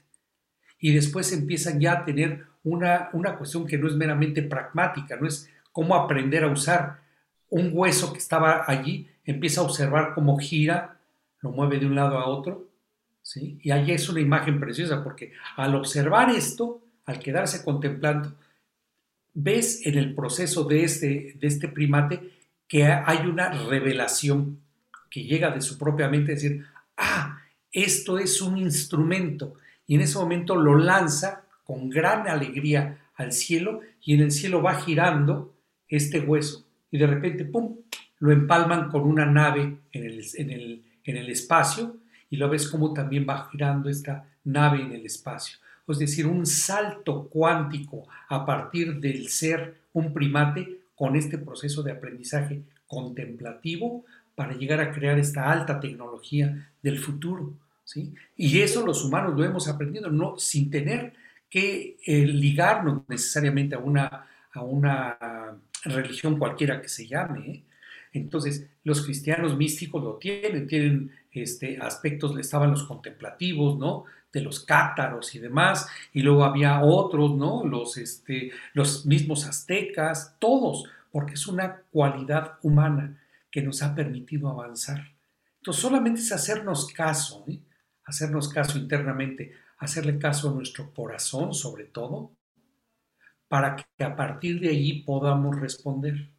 [0.78, 5.26] Y después empiezan ya a tener una, una cuestión que no es meramente pragmática, no
[5.26, 7.00] es cómo aprender a usar
[7.48, 10.98] un hueso que estaba allí, empieza a observar cómo gira,
[11.40, 12.68] lo mueve de un lado a otro,
[13.34, 18.34] y ahí es una imagen preciosa porque al observar esto, al quedarse contemplando,
[19.34, 22.32] ves en el proceso de este, de este primate
[22.68, 24.60] que hay una revelación
[25.10, 26.64] que llega de su propia mente, decir,
[26.96, 27.38] ah,
[27.70, 29.56] esto es un instrumento.
[29.86, 34.62] Y en ese momento lo lanza con gran alegría al cielo y en el cielo
[34.62, 35.54] va girando
[35.88, 37.76] este hueso y de repente, ¡pum!,
[38.18, 41.96] lo empalman con una nave en el, en el, en el espacio
[42.30, 45.58] y lo ves como también va girando esta nave en el espacio.
[45.92, 51.92] Es decir, un salto cuántico a partir del ser un primate con este proceso de
[51.92, 57.52] aprendizaje contemplativo para llegar a crear esta alta tecnología del futuro.
[57.84, 58.14] ¿sí?
[58.36, 61.12] Y eso los humanos lo hemos aprendido no, sin tener
[61.50, 67.50] que eh, ligarnos necesariamente a una, a una religión cualquiera que se llame.
[67.50, 67.62] ¿eh?
[68.12, 74.04] Entonces, los cristianos místicos lo tienen, tienen este, aspectos, estaban los contemplativos, ¿no?
[74.32, 77.64] De los cátaros y demás, y luego había otros, ¿no?
[77.64, 83.20] Los, este, los mismos aztecas, todos, porque es una cualidad humana
[83.50, 85.12] que nos ha permitido avanzar.
[85.58, 87.60] Entonces, solamente es hacernos caso, ¿eh?
[88.04, 92.32] hacernos caso internamente, hacerle caso a nuestro corazón sobre todo,
[93.48, 96.30] para que a partir de allí podamos responder.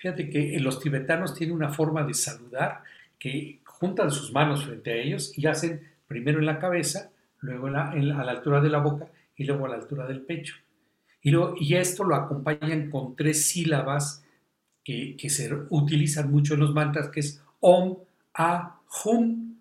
[0.00, 2.82] Fíjate que los tibetanos tienen una forma de saludar
[3.18, 7.94] que juntan sus manos frente a ellos y hacen primero en la cabeza, luego a
[7.94, 10.54] la altura de la boca y luego a la altura del pecho.
[11.22, 14.24] Y, esto lo acompañan con tres sílabas
[14.82, 17.98] que, se utilizan mucho en los mantras, que es Om,
[18.34, 19.56] A, Hum,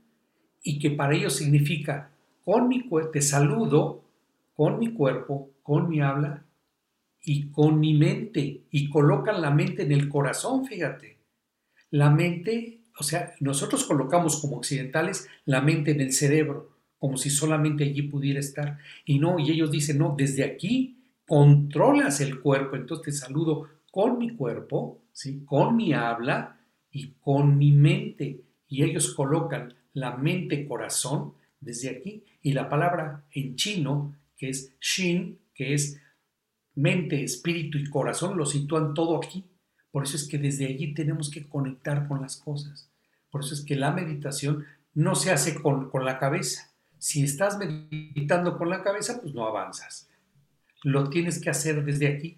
[0.64, 2.12] y que para ellos significa,
[2.44, 4.04] con mi te saludo,
[4.56, 6.46] con mi cuerpo, con mi habla
[7.22, 8.64] y con mi mente.
[8.72, 11.18] Y colocan la mente en el corazón, fíjate.
[11.92, 17.30] La mente, o sea, nosotros colocamos como occidentales la mente en el cerebro, como si
[17.30, 18.78] solamente allí pudiera estar.
[19.06, 22.76] Y no, y ellos dicen, no, desde aquí controlas el cuerpo.
[22.76, 25.44] Entonces te saludo con mi cuerpo, ¿sí?
[25.46, 26.60] con mi habla
[26.92, 28.42] y con mi mente.
[28.68, 32.24] Y ellos colocan la mente-corazón desde aquí.
[32.42, 36.00] Y la palabra en chino, que es Shin, que es
[36.76, 39.46] mente, espíritu y corazón, lo sitúan todo aquí.
[39.92, 42.90] Por eso es que desde allí tenemos que conectar con las cosas.
[43.32, 46.69] Por eso es que la meditación no se hace con, con la cabeza.
[47.00, 50.10] Si estás meditando con la cabeza, pues no avanzas.
[50.84, 52.38] Lo tienes que hacer desde aquí.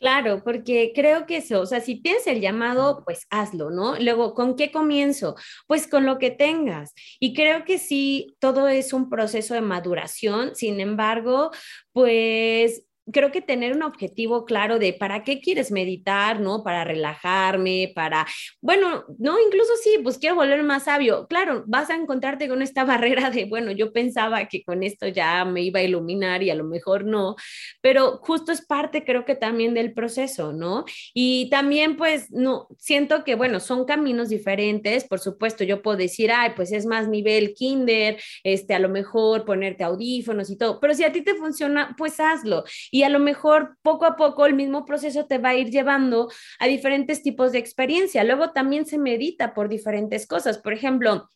[0.00, 3.98] Claro, porque creo que eso, o sea, si tienes el llamado, pues hazlo, ¿no?
[3.98, 5.36] Luego, ¿con qué comienzo?
[5.66, 6.94] Pues con lo que tengas.
[7.18, 11.50] Y creo que sí, todo es un proceso de maduración, sin embargo,
[11.92, 16.62] pues creo que tener un objetivo claro de para qué quieres meditar, ¿no?
[16.62, 18.26] Para relajarme, para,
[18.60, 21.26] bueno, no, incluso sí, pues quiero volver más sabio.
[21.28, 25.44] Claro, vas a encontrarte con esta barrera de, bueno, yo pensaba que con esto ya
[25.44, 27.36] me iba a iluminar y a lo mejor no,
[27.80, 30.84] pero justo es parte, creo que también del proceso, ¿no?
[31.14, 36.30] Y también, pues, no, siento que, bueno, son caminos diferentes, por supuesto, yo puedo decir,
[36.32, 40.94] ay, pues es más nivel kinder, este, a lo mejor ponerte audífonos y todo, pero
[40.94, 42.64] si a ti te funciona, pues hazlo.
[42.90, 45.70] Y y a lo mejor poco a poco el mismo proceso te va a ir
[45.70, 48.24] llevando a diferentes tipos de experiencia.
[48.24, 50.58] Luego también se medita por diferentes cosas.
[50.58, 51.26] Por ejemplo,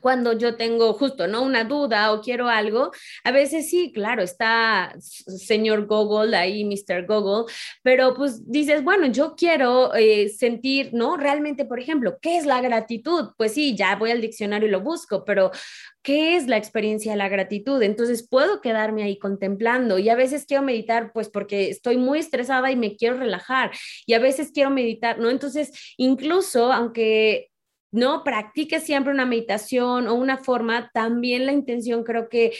[0.00, 1.42] cuando yo tengo justo, ¿no?
[1.42, 2.90] Una duda o quiero algo,
[3.24, 7.06] a veces sí, claro, está señor Google ahí, Mr.
[7.06, 11.16] Google, pero pues dices, bueno, yo quiero eh, sentir, ¿no?
[11.16, 13.30] Realmente, por ejemplo, ¿qué es la gratitud?
[13.36, 15.50] Pues sí, ya voy al diccionario y lo busco, pero
[16.02, 17.80] ¿qué es la experiencia de la gratitud?
[17.82, 22.70] Entonces puedo quedarme ahí contemplando y a veces quiero meditar, pues porque estoy muy estresada
[22.70, 23.70] y me quiero relajar
[24.06, 25.30] y a veces quiero meditar, ¿no?
[25.30, 27.51] Entonces, incluso aunque
[27.92, 32.52] no practique siempre una meditación o una forma, también la intención creo que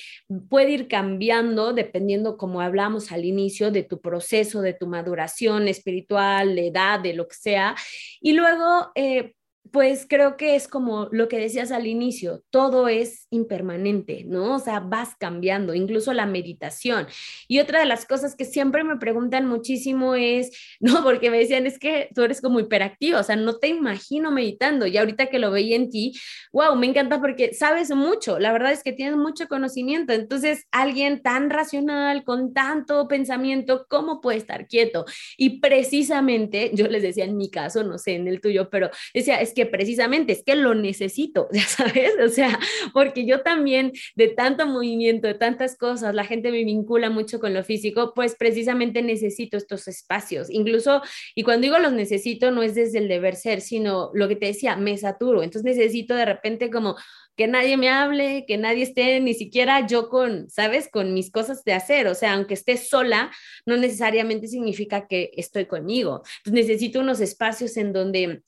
[0.49, 6.55] puede ir cambiando dependiendo, como hablamos al inicio, de tu proceso, de tu maduración espiritual,
[6.55, 7.74] de edad, de lo que sea.
[8.20, 9.35] Y luego, eh,
[9.70, 14.56] pues creo que es como lo que decías al inicio, todo es impermanente, ¿no?
[14.56, 17.06] O sea, vas cambiando, incluso la meditación.
[17.46, 20.50] Y otra de las cosas que siempre me preguntan muchísimo es,
[20.80, 24.32] no, porque me decían, es que tú eres como hiperactivo, o sea, no te imagino
[24.32, 24.86] meditando.
[24.86, 26.12] Y ahorita que lo veía en ti,
[26.52, 30.12] wow, me encanta porque sabes mucho, la verdad es que tienes mucho conocimiento.
[30.12, 35.04] Entonces, alguien tan racional, con tanto pensamiento, ¿cómo puede estar quieto?
[35.36, 39.40] Y precisamente, yo les decía en mi caso, no sé, en el tuyo, pero decía,
[39.40, 42.59] es que precisamente es que lo necesito, ya sabes, o sea,
[42.92, 47.55] porque yo también de tanto movimiento, de tantas cosas, la gente me vincula mucho con
[47.55, 51.03] lo físico, pues precisamente necesito estos espacios, incluso,
[51.34, 54.46] y cuando digo los necesito, no es desde el deber ser, sino lo que te
[54.46, 56.96] decía, me saturo, entonces necesito de repente como
[57.36, 60.88] que nadie me hable, que nadie esté ni siquiera yo con, ¿sabes?
[60.90, 62.07] Con mis cosas de hacer.
[62.07, 63.30] O sea, aunque esté sola,
[63.66, 66.22] no necesariamente significa que estoy conmigo.
[66.38, 68.42] Entonces necesito unos espacios en donde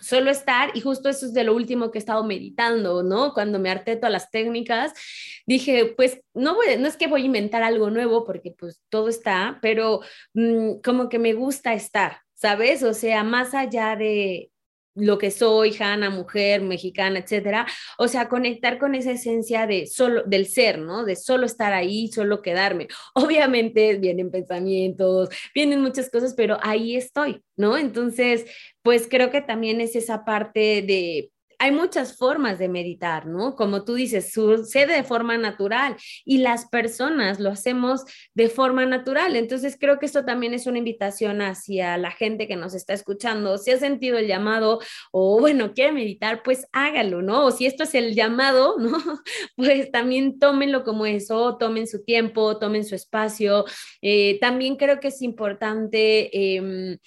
[0.00, 3.34] solo estar, y justo eso es de lo último que he estado meditando, ¿no?
[3.34, 4.92] Cuando me harté todas las técnicas,
[5.46, 9.08] dije, pues no, voy, no es que voy a inventar algo nuevo, porque pues todo
[9.08, 10.00] está, pero
[10.34, 12.82] mm, como que me gusta estar, ¿sabes?
[12.82, 14.50] O sea, más allá de,
[14.94, 17.66] lo que soy, Hanna, mujer, mexicana, etcétera.
[17.98, 21.04] O sea, conectar con esa esencia de solo, del ser, ¿no?
[21.04, 22.88] De solo estar ahí, solo quedarme.
[23.14, 27.76] Obviamente vienen pensamientos, vienen muchas cosas, pero ahí estoy, ¿no?
[27.78, 28.46] Entonces,
[28.82, 33.56] pues creo que también es esa parte de hay muchas formas de meditar, ¿no?
[33.56, 38.04] Como tú dices, sucede de forma natural y las personas lo hacemos
[38.34, 39.34] de forma natural.
[39.34, 43.58] Entonces creo que esto también es una invitación hacia la gente que nos está escuchando.
[43.58, 44.78] Si ha sentido el llamado
[45.10, 47.46] o bueno, quiere meditar, pues hágalo, ¿no?
[47.46, 48.98] O si esto es el llamado, ¿no?
[49.56, 53.64] Pues también tómenlo como eso, tomen su tiempo, tomen su espacio.
[54.00, 56.56] Eh, también creo que es importante...
[56.56, 56.98] Em,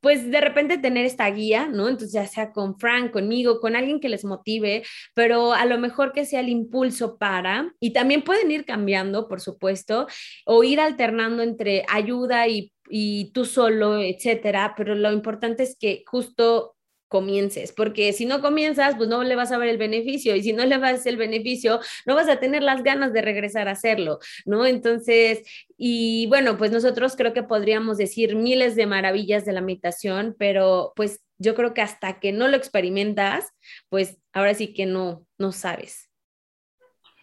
[0.00, 1.88] pues de repente tener esta guía, ¿no?
[1.88, 4.82] Entonces ya sea con Frank, conmigo, con alguien que les motive,
[5.14, 9.40] pero a lo mejor que sea el impulso para, y también pueden ir cambiando, por
[9.40, 10.06] supuesto,
[10.46, 16.02] o ir alternando entre ayuda y, y tú solo, etcétera, pero lo importante es que
[16.06, 16.76] justo
[17.10, 20.52] comiences, porque si no comienzas, pues no le vas a ver el beneficio y si
[20.54, 24.20] no le vas el beneficio, no vas a tener las ganas de regresar a hacerlo,
[24.46, 24.64] ¿no?
[24.64, 25.42] Entonces,
[25.76, 30.92] y bueno, pues nosotros creo que podríamos decir miles de maravillas de la meditación, pero
[30.94, 33.52] pues yo creo que hasta que no lo experimentas,
[33.88, 36.08] pues ahora sí que no, no sabes.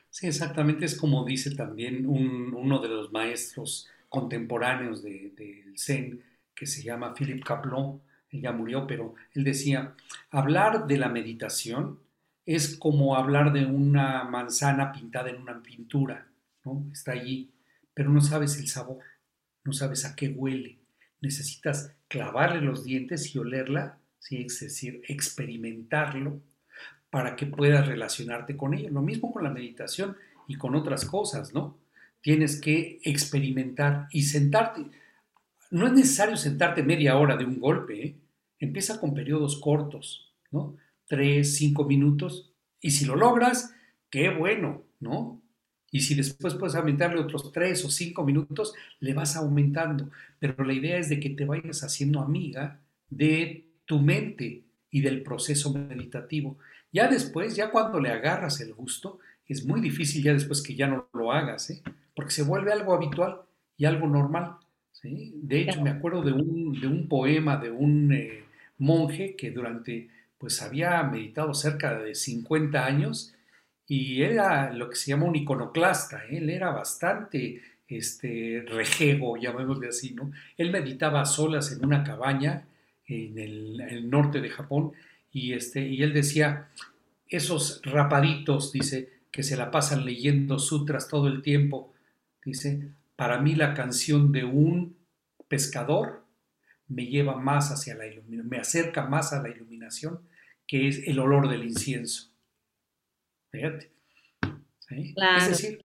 [0.10, 6.24] Sí, exactamente, es como dice también uno de los maestros contemporáneos del Zen,
[6.54, 9.96] que se llama Philip Kaplon, él ya murió, pero él decía,
[10.30, 12.00] hablar de la meditación
[12.46, 16.28] es como hablar de una manzana pintada en una pintura,
[16.64, 16.86] ¿no?
[16.92, 17.52] Está allí,
[17.94, 19.04] pero no sabes el sabor,
[19.64, 20.80] no sabes a qué huele.
[21.20, 24.44] Necesitas clavarle los dientes y olerla, ¿sí?
[24.46, 26.42] es decir, experimentarlo
[27.10, 28.90] para que puedas relacionarte con ella.
[28.92, 30.16] Lo mismo con la meditación
[30.48, 31.78] y con otras cosas, ¿no?
[32.22, 34.86] Tienes que experimentar y sentarte
[35.72, 38.16] no es necesario sentarte media hora de un golpe, ¿eh?
[38.60, 40.76] empieza con periodos cortos, ¿no?
[41.06, 43.74] Tres, cinco minutos, y si lo logras,
[44.10, 45.42] qué bueno, ¿no?
[45.92, 50.10] Y si después puedes aumentarle otros tres o cinco minutos, le vas aumentando.
[50.40, 55.24] Pero la idea es de que te vayas haciendo amiga de tu mente y del
[55.24, 56.58] proceso meditativo.
[56.92, 60.88] Ya después, ya cuando le agarras el gusto, es muy difícil ya después que ya
[60.88, 61.82] no lo hagas, ¿eh?
[62.16, 63.42] porque se vuelve algo habitual
[63.78, 64.58] y algo normal.
[65.04, 68.44] De hecho, me acuerdo de un, poema de un eh,
[68.80, 73.34] monje que durante, pues había meditado cerca de 50 años
[73.88, 76.38] y era lo que se llama un iconoclasta, ¿eh?
[76.38, 80.32] él era bastante este, rejego, llamémosle así, ¿no?
[80.58, 82.66] Él meditaba a solas en una cabaña
[83.08, 84.92] en el, norte de Japón
[85.32, 86.68] y, este, y él decía,
[87.30, 91.94] esos rapaditos, dice, que se la pasan leyendo sutras todo el tiempo,
[92.44, 94.96] dice, para mí la canción de un
[95.50, 96.26] pescador
[96.88, 100.22] me lleva más hacia la iluminación, me acerca más a la iluminación,
[100.66, 102.32] que es el olor del incienso.
[103.52, 103.92] Fíjate.
[104.90, 105.84] Es decir,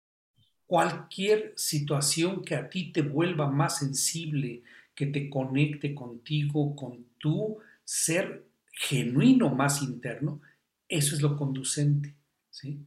[0.66, 4.62] cualquier situación que a ti te vuelva más sensible,
[4.95, 10.41] que te conecte contigo, con tu ser genuino más interno,
[10.87, 12.14] eso es lo conducente.
[12.51, 12.78] ¿sí?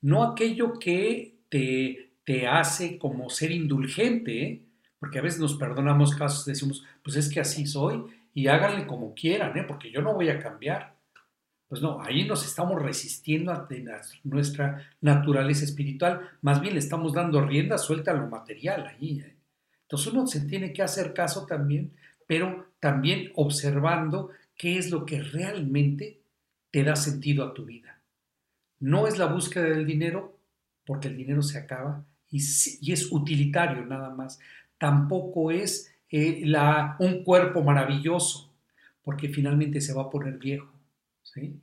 [0.00, 4.62] No aquello que te te hace como ser indulgente, ¿eh?
[4.98, 8.04] porque a veces nos perdonamos casos, decimos, pues es que así soy
[8.34, 9.64] y háganle como quieran, ¿eh?
[9.66, 10.94] porque yo no voy a cambiar.
[11.68, 13.66] Pues no, ahí nos estamos resistiendo a
[14.24, 19.20] nuestra naturaleza espiritual, más bien le estamos dando rienda suelta a lo material ahí.
[19.20, 19.34] ¿eh?
[19.84, 21.94] Entonces uno se tiene que hacer caso también,
[22.26, 26.20] pero también observando qué es lo que realmente
[26.70, 28.02] te da sentido a tu vida.
[28.80, 30.36] No es la búsqueda del dinero,
[30.84, 34.38] porque el dinero se acaba, y, es utilitario nada más.
[34.78, 38.52] Tampoco es eh, la, un cuerpo maravilloso,
[39.02, 40.72] porque finalmente se va a poner viejo.
[41.22, 41.60] ¿sí?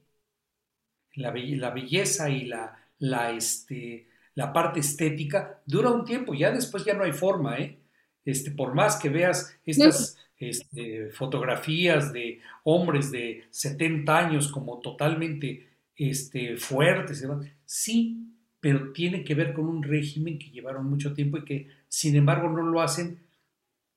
[1.15, 6.83] La, la, belleza y la, la, este, la parte estética dura un tiempo, ya después
[6.83, 7.57] ya no hay forma.
[7.57, 7.79] ¿eh?
[8.25, 15.69] Este, por más que veas estas este, fotografías de hombres de 70 años como totalmente
[15.95, 17.25] este, fuertes,
[17.65, 18.34] sí,
[18.65, 22.49] pero tiene que ver con un régimen que llevaron mucho tiempo y que sin embargo
[22.49, 23.19] no lo hacen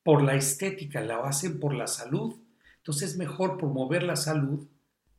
[0.02, 2.34] por la estética, lo hacen por la salud.
[2.76, 4.68] Entonces es mejor promover la salud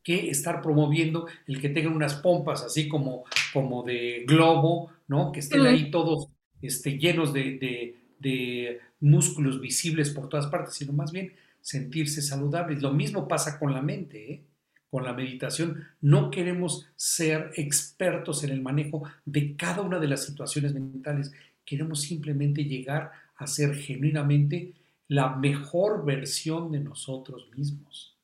[0.03, 5.31] que estar promoviendo el que tengan unas pompas así como, como de globo, ¿no?
[5.31, 6.29] Que estén ahí todos
[6.61, 12.83] este, llenos de, de músculos visibles por todas partes, sino más bien sentirse saludables.
[12.83, 14.43] Lo mismo pasa con la mente, ¿eh?
[14.89, 20.25] Con la meditación, no queremos ser expertos en el manejo de cada una de las
[20.25, 21.31] situaciones mentales.
[21.63, 24.73] Queremos simplemente llegar a ser genuinamente
[25.07, 28.17] la mejor versión de nosotros mismos.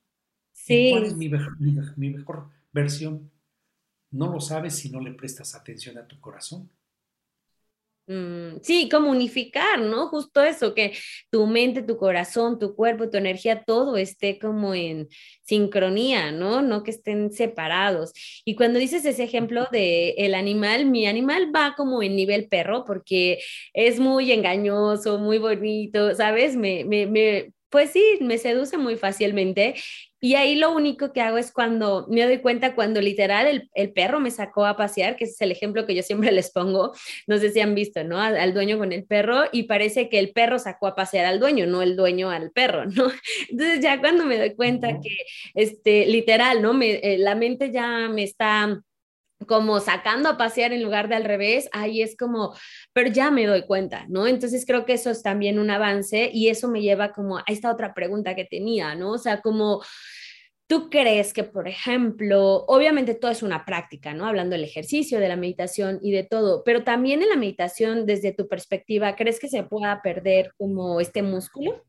[0.52, 0.90] Sí.
[0.90, 1.30] ¿Cuál es mi,
[1.96, 3.30] mi mejor versión?
[4.10, 6.68] No lo sabes si no le prestas atención a tu corazón.
[8.08, 10.06] Mm, sí, como unificar, ¿no?
[10.08, 10.92] Justo eso, que
[11.30, 15.08] tu mente, tu corazón, tu cuerpo, tu energía, todo esté como en
[15.42, 16.62] sincronía, ¿no?
[16.62, 18.12] No que estén separados.
[18.44, 22.84] Y cuando dices ese ejemplo de el animal, mi animal va como en nivel perro
[22.84, 23.40] porque
[23.74, 26.54] es muy engañoso, muy bonito, ¿sabes?
[26.56, 29.74] Me, me, me pues sí, me seduce muy fácilmente.
[30.20, 34.18] Y ahí lo único que hago es cuando me doy cuenta, cuando literal el, perro
[34.18, 36.92] me sacó a pasear, que ese es el ejemplo que yo siempre les pongo,
[37.26, 38.20] no sé si han visto, ¿no?
[38.20, 41.66] Al, dueño con el perro y parece que el perro sacó a pasear al dueño,
[41.66, 43.10] no el dueño al perro, ¿no?
[43.50, 45.16] Entonces ya cuando me doy cuenta que,
[45.54, 46.72] este, literal, ¿no?
[46.72, 48.80] Me, eh, la mente ya me está
[49.46, 52.56] como sacando a pasear en lugar de al revés, ahí es como,
[52.92, 54.26] pero ya me doy cuenta, ¿no?
[54.26, 57.70] Entonces creo que eso es también un avance y eso me lleva como a esta
[57.70, 59.12] otra pregunta que tenía, ¿no?
[59.12, 59.82] O sea, como...
[60.68, 64.26] ¿Tú crees que, por ejemplo, obviamente todo es una práctica, ¿no?
[64.26, 68.32] Hablando del ejercicio, de la meditación y de todo, pero también en la meditación, desde
[68.32, 71.84] tu perspectiva, ¿crees que se pueda perder como este músculo?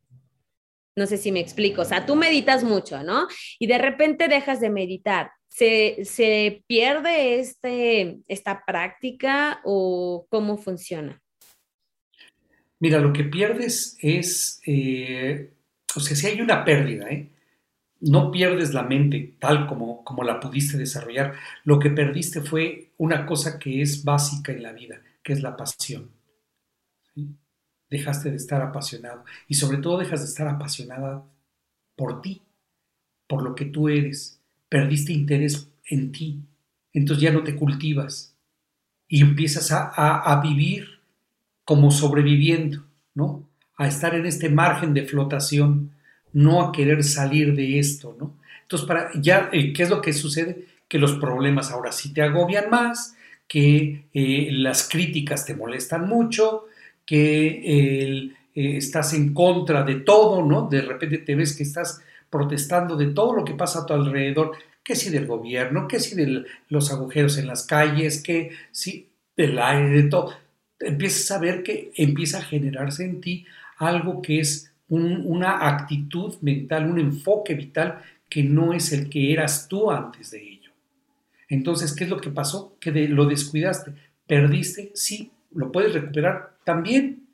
[0.96, 3.28] No sé si me explico, o sea, tú meditas mucho, ¿no?
[3.58, 11.22] Y de repente dejas de meditar ¿Se, pierde este, esta práctica o cómo funciona?
[12.80, 15.52] Mira, lo que pierdes es, eh,
[15.96, 17.32] o sea, si hay una pérdida, ¿eh?
[18.00, 21.34] no pierdes la mente tal como, como la pudiste desarrollar.
[21.64, 25.56] Lo que perdiste fue una cosa que es básica en la vida, que es la
[25.56, 26.12] pasión.
[27.90, 31.24] Dejaste de estar apasionado y sobre todo dejas de estar apasionada
[31.96, 32.44] por ti,
[33.28, 34.37] por lo que tú eres
[34.70, 36.42] perdiste interés en ti,
[36.94, 38.36] entonces ya no te cultivas
[39.08, 41.00] y empiezas a, vivir
[41.64, 43.48] como sobreviviendo, ¿no?
[43.78, 45.92] A estar en este margen de flotación,
[46.34, 48.38] no a querer salir de esto, ¿no?
[48.64, 50.66] Entonces, para, ya, eh, ¿qué es lo que sucede?
[50.90, 53.16] Que los problemas ahora sí te agobian más,
[53.48, 56.66] que eh, las críticas te molestan mucho,
[57.06, 60.68] que eh, estás en contra de todo, ¿no?
[60.68, 64.52] De repente te ves que estás protestando de todo lo que pasa a tu alrededor,
[64.84, 69.60] que si del gobierno, que si de los agujeros en las calles, que si del
[69.60, 70.34] aire, de todo.
[70.80, 73.46] Empiezas a ver que empieza a generarse en ti
[73.78, 79.68] algo que es una actitud mental, un enfoque vital que no es el que eras
[79.68, 80.72] tú antes de ello.
[81.50, 82.78] Entonces, ¿qué es lo que pasó?
[82.80, 83.94] Que lo descuidaste,
[84.26, 87.28] perdiste, sí, lo puedes recuperar también,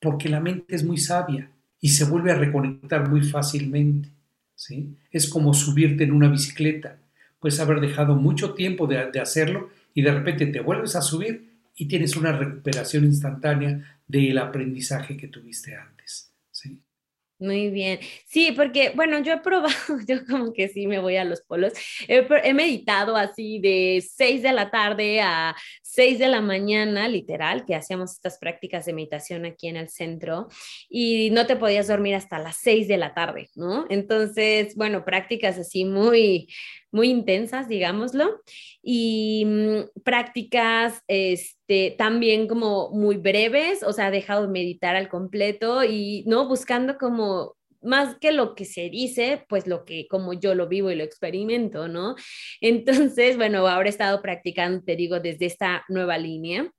[0.00, 4.10] porque la mente es muy sabia y se vuelve a reconectar muy fácilmente.
[5.10, 6.98] Es como subirte en una bicicleta.
[7.40, 11.86] Puedes haber dejado mucho tiempo de hacerlo y de repente te vuelves a subir y
[11.86, 16.33] tienes una recuperación instantánea del aprendizaje que tuviste antes.
[17.40, 17.98] Muy bien.
[18.26, 19.74] Sí, porque, bueno, yo he probado,
[20.08, 21.72] yo como que sí me voy a los polos.
[22.06, 27.74] He, meditado así de 6 de la tarde a 6 de la mañana, literal, que
[27.74, 30.48] hacíamos estas prácticas de meditación aquí en el centro
[30.88, 33.86] y no te podías dormir hasta las 6 de la tarde, ¿no?
[33.90, 36.48] Entonces, bueno, prácticas así muy,
[36.94, 38.40] muy intensas, digámoslo,
[38.80, 45.82] y mm, prácticas este, también como muy breves, o sea, dejado de meditar al completo
[45.82, 50.54] y no buscando como más que lo que se dice, pues lo que como yo
[50.54, 52.14] lo vivo y lo experimento, ¿no?
[52.60, 56.70] Entonces, bueno, ahora he estado practicando, te digo, desde esta nueva línea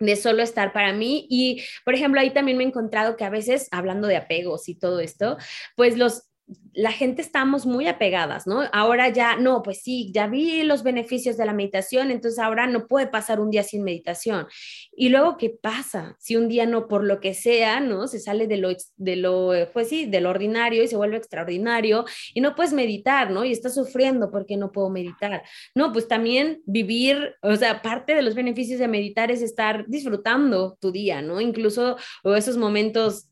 [0.00, 1.26] de solo estar para mí.
[1.28, 4.74] Y, por ejemplo, ahí también me he encontrado que a veces, hablando de apegos y
[4.74, 5.36] todo esto,
[5.76, 6.30] pues los
[6.74, 8.62] la gente estamos muy apegadas, ¿no?
[8.72, 12.88] Ahora ya, no, pues sí, ya vi los beneficios de la meditación, entonces ahora no
[12.88, 14.46] puede pasar un día sin meditación.
[14.94, 16.16] Y luego, ¿qué pasa?
[16.18, 18.08] Si un día no, por lo que sea, ¿no?
[18.08, 22.40] Se sale de lo, de lo, pues sí, del ordinario y se vuelve extraordinario y
[22.40, 23.44] no puedes meditar, ¿no?
[23.44, 25.44] Y estás sufriendo porque no puedo meditar.
[25.74, 30.76] No, pues también vivir, o sea, parte de los beneficios de meditar es estar disfrutando
[30.80, 31.40] tu día, ¿no?
[31.40, 33.28] Incluso esos momentos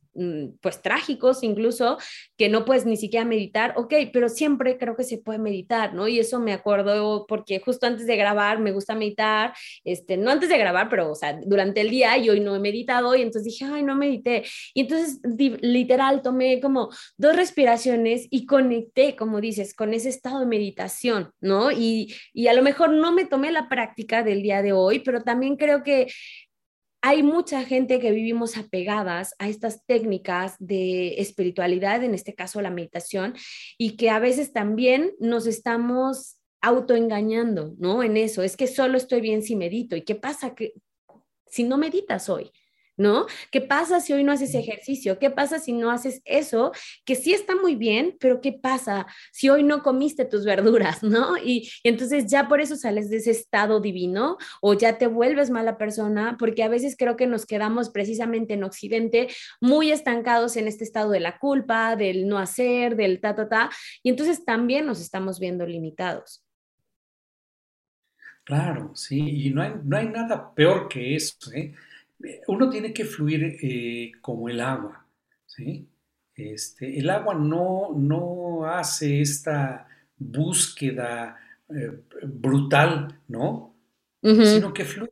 [0.61, 1.99] pues trágicos incluso,
[2.37, 6.09] que no puedes ni siquiera meditar, ok, pero siempre creo que se puede meditar, ¿no?
[6.09, 9.55] Y eso me acuerdo porque justo antes de grabar me gusta meditar,
[9.85, 12.59] este, no antes de grabar, pero, o sea, durante el día y hoy no he
[12.61, 14.45] meditado y entonces dije, ay, no medité.
[14.75, 15.21] Y entonces
[15.63, 21.73] literal tomé como dos respiraciones y conecté, como dices, con ese estado de meditación, ¿no?
[21.73, 25.23] Y, y a lo mejor no me tomé la práctica del día de hoy, pero
[25.23, 26.09] también creo que
[27.03, 32.71] hay mucha gente que vivimos apegadas a estas técnicas de espiritualidad, en este caso la
[32.71, 33.35] meditación,
[33.77, 38.05] y que a veces también nos estamos autoengañando, ¿no?
[38.05, 39.97] En eso, es que solo estoy bien si medito.
[39.97, 40.75] ¿Y qué pasa que
[41.49, 42.53] si no meditas hoy?
[42.97, 43.27] ¿No?
[43.51, 45.19] ¿Qué pasa si hoy no haces ejercicio?
[45.19, 46.73] ¿Qué pasa si no haces eso?
[47.05, 51.37] Que sí está muy bien, pero ¿qué pasa si hoy no comiste tus verduras, ¿no?
[51.37, 55.79] Y, entonces ya por eso sales de ese estado divino o ya te vuelves mala
[55.79, 59.29] persona, porque a veces creo que nos quedamos precisamente en Occidente
[59.61, 63.71] muy estancados en este estado de la culpa, del no hacer, del ta, ta, ta,
[64.03, 66.45] y entonces también nos estamos viendo limitados.
[68.45, 71.75] Claro, sí, y no hay, no hay nada peor que eso, ¿eh?
[72.47, 75.07] Uno tiene que fluir eh, como el agua,
[75.47, 75.89] ¿sí?
[76.35, 81.37] Este, el agua no, no hace esta búsqueda
[81.69, 83.75] eh, brutal, ¿no?
[84.23, 85.11] Sino que fluye.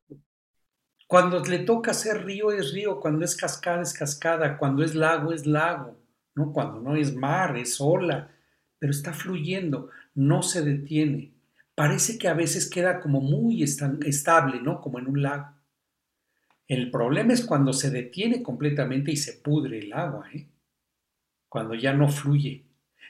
[1.06, 5.32] Cuando le toca ser río es río, cuando es cascada es cascada, cuando es lago
[5.32, 5.98] es lago,
[6.36, 6.52] ¿no?
[6.52, 8.30] Cuando no es mar es ola,
[8.78, 11.34] pero está fluyendo, no se detiene.
[11.74, 14.80] Parece que a veces queda como muy estable, ¿no?
[14.80, 15.59] Como en un lago.
[16.70, 20.46] El problema es cuando se detiene completamente y se pudre el agua, ¿eh?
[21.48, 22.62] Cuando ya no fluye.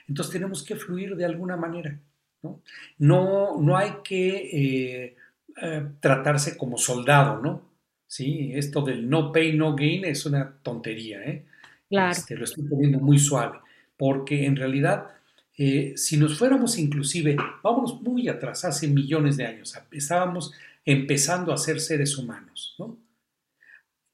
[0.07, 1.95] Entonces tenemos que fluir de alguna manera,
[2.41, 2.63] ¿no?
[2.97, 5.15] No, hay que eh,
[5.61, 7.69] eh, tratarse como soldado, ¿no?
[8.07, 8.51] ¿sí?
[8.55, 11.45] Esto del no pay, no gain es una tontería, ¿eh?
[11.87, 12.13] Claro.
[12.13, 13.59] Este, lo estoy poniendo muy suave,
[13.95, 15.11] porque en realidad,
[15.55, 20.51] eh, si nos fuéramos inclusive, vámonos muy atrás, hace millones de años, estábamos
[20.83, 22.97] empezando a ser seres humanos, ¿no?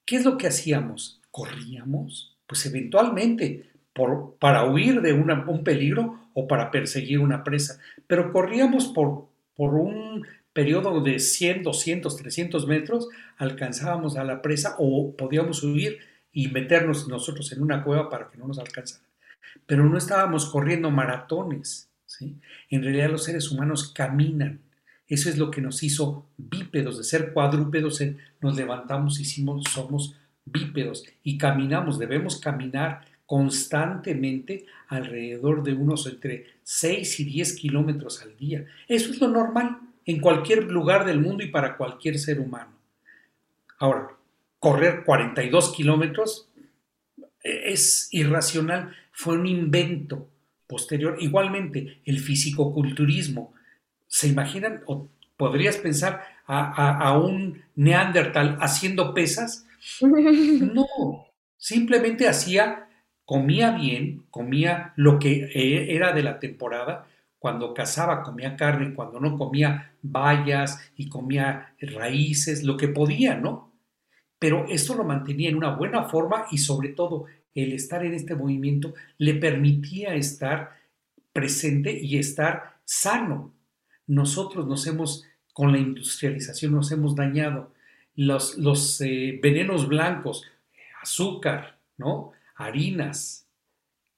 [0.08, 1.20] ¿Qué es lo que hacíamos?
[1.32, 2.38] ¿Corríamos?
[2.47, 3.70] Pues eventualmente,
[4.39, 9.28] para huir de un peligro o para perseguir una presa, pero corríamos por,
[9.58, 15.99] un periodo de 100, 200, 300 metros, alcanzábamos a la presa o podíamos huir
[16.32, 19.03] y meternos nosotros en una cueva para que no nos alcanzara.
[19.66, 21.89] Pero no estábamos corriendo maratones.
[22.05, 22.38] ¿sí?
[22.70, 24.62] En realidad los seres humanos caminan.
[25.08, 28.01] Eso es lo que nos hizo bípedos, de ser cuadrúpedos,
[28.41, 37.20] nos levantamos y somos bípedos y caminamos, debemos caminar constantemente alrededor de unos entre 6
[37.20, 38.66] y 10 kilómetros al día.
[38.88, 42.72] Eso es lo normal en cualquier lugar del mundo y para cualquier ser humano.
[43.80, 44.08] Ahora,
[44.60, 46.47] correr 42 kilómetros
[47.43, 50.30] es irracional, fue un invento
[50.66, 51.18] posterior.
[51.20, 53.53] Igualmente, el fisicoculturismo.
[54.18, 59.68] ¿Se imaginan o podrías pensar a, un neandertal haciendo pesas?
[60.01, 60.88] No,
[61.55, 62.89] simplemente hacía,
[63.26, 67.05] comía bien, comía lo que e, era de la temporada,
[67.38, 73.72] cuando cazaba comía carne, cuando no comía bayas y comía raíces, lo que podía, ¿no?
[74.39, 78.34] Pero esto lo mantenía en una buena forma y sobre todo el estar en este
[78.34, 80.72] movimiento le permitía estar
[81.32, 83.53] presente y estar sano.
[84.08, 87.74] Nosotros nos hemos, con la industrialización, nos hemos dañado.
[88.16, 90.43] Los, los eh, venenos blancos,
[91.01, 92.32] azúcar, ¿no?
[92.55, 93.47] Harinas,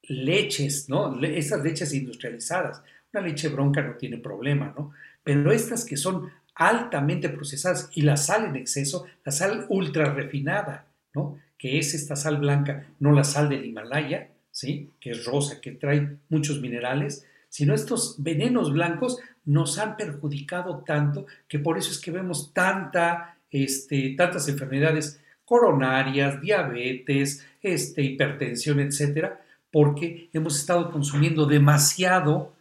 [0.02, 1.20] leches, ¿no?
[1.22, 2.82] Esas leches industrializadas,
[3.12, 4.92] una leche bronca no tiene problema, ¿no?
[5.22, 10.86] Pero estas que son altamente procesadas y la sal en exceso, la sal ultra refinada,
[11.14, 11.38] ¿no?
[11.58, 14.90] Que es esta sal blanca, no la sal del Himalaya, ¿sí?
[15.00, 21.26] Que es rosa, que trae muchos minerales, sino estos venenos blancos nos han perjudicado tanto
[21.46, 29.42] que por eso es que vemos tanta, este, tantas enfermedades coronarias, diabetes, este, hipertensión, etcétera,
[29.70, 32.54] porque hemos estado consumiendo demasiado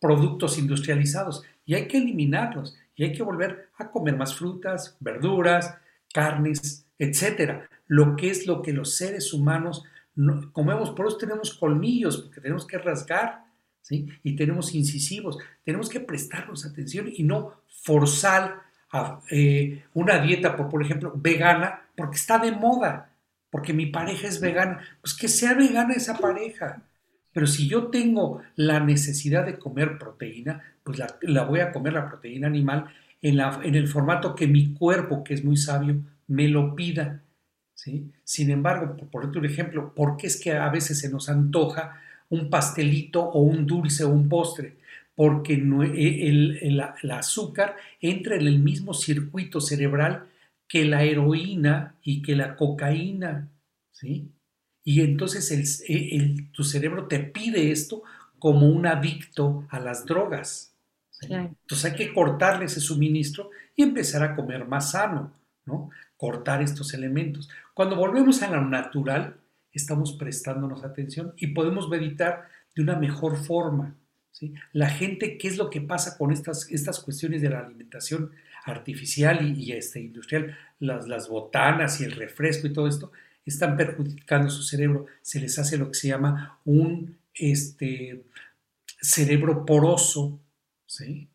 [0.00, 5.76] productos industrializados y hay que eliminarlos y hay que volver a comer más frutas, verduras,
[6.12, 7.68] carnes, etcétera.
[7.86, 9.84] Lo que es lo que los seres humanos
[10.52, 13.45] comemos, por eso tenemos colmillos, porque tenemos que rasgar,
[13.88, 20.68] Y tenemos incisivos, tenemos que prestarnos atención y no forzar a, eh, una dieta, por,
[20.68, 23.12] por ejemplo, vegana, porque está de moda,
[23.50, 26.82] porque mi pareja es vegana, pues que sea vegana esa pareja,
[27.36, 32.08] pero si yo tengo la necesidad de comer proteína, pues la, voy a comer la
[32.08, 32.86] proteína animal
[33.20, 35.96] en, la, en, el formato que mi cuerpo, que es muy sabio,
[36.28, 37.20] me lo pida.
[37.74, 38.10] ¿sí?
[38.24, 42.50] Sin embargo, por, otro ejemplo, ¿por qué es que a veces se nos antoja un
[42.50, 44.76] pastelito o un dulce o un postre?
[45.14, 46.58] Porque e, el,
[47.02, 50.26] el azúcar entra en el mismo circuito cerebral
[50.68, 53.48] que la heroína y que la cocaína.
[53.92, 54.30] ¿sí?
[54.84, 58.02] Y entonces el, tu cerebro te pide esto
[58.38, 60.74] como un adicto a las drogas.
[61.22, 65.32] Entonces hay que cortarle ese suministro y empezar a comer más sano,
[65.64, 65.90] ¿no?
[66.16, 67.48] Cortar estos elementos.
[67.74, 69.36] Cuando volvemos a lo natural,
[69.76, 73.96] estamos prestándonos atención y podemos meditar de una mejor forma.
[74.32, 74.54] ¿sí?
[74.72, 78.32] La gente, ¿qué es lo que pasa con estas, estas cuestiones de la alimentación
[78.64, 80.56] artificial y, este, industrial?
[80.78, 83.12] Las, las botanas y el refresco y todo esto
[83.44, 88.24] están perjudicando su cerebro, se les hace lo que se llama un este,
[89.00, 90.40] cerebro poroso,
[90.86, 91.28] ¿sí?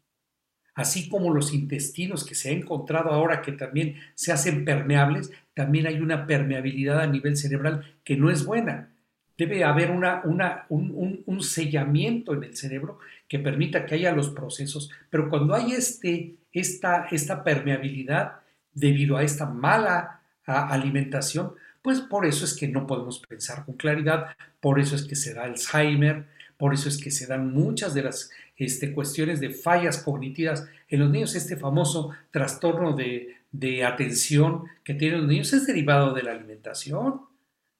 [0.81, 5.85] Así como los intestinos que se ha encontrado ahora que también se hacen permeables, también
[5.85, 8.89] hay una permeabilidad a nivel cerebral que no es buena.
[9.37, 14.29] Debe haber una, una, un, un, sellamiento en el cerebro que permita que haya los
[14.29, 18.39] procesos, pero cuando hay este, esta, esta permeabilidad
[18.73, 21.53] debido a esta mala alimentación,
[21.83, 25.35] pues por eso es que no podemos pensar con claridad, por eso es que se
[25.35, 26.25] da Alzheimer,
[26.57, 28.31] por eso es que se dan muchas de las
[28.65, 31.35] este, cuestiones de fallas cognitivas en los niños.
[31.35, 37.21] Este famoso trastorno de, de atención que tienen los niños es derivado de la alimentación.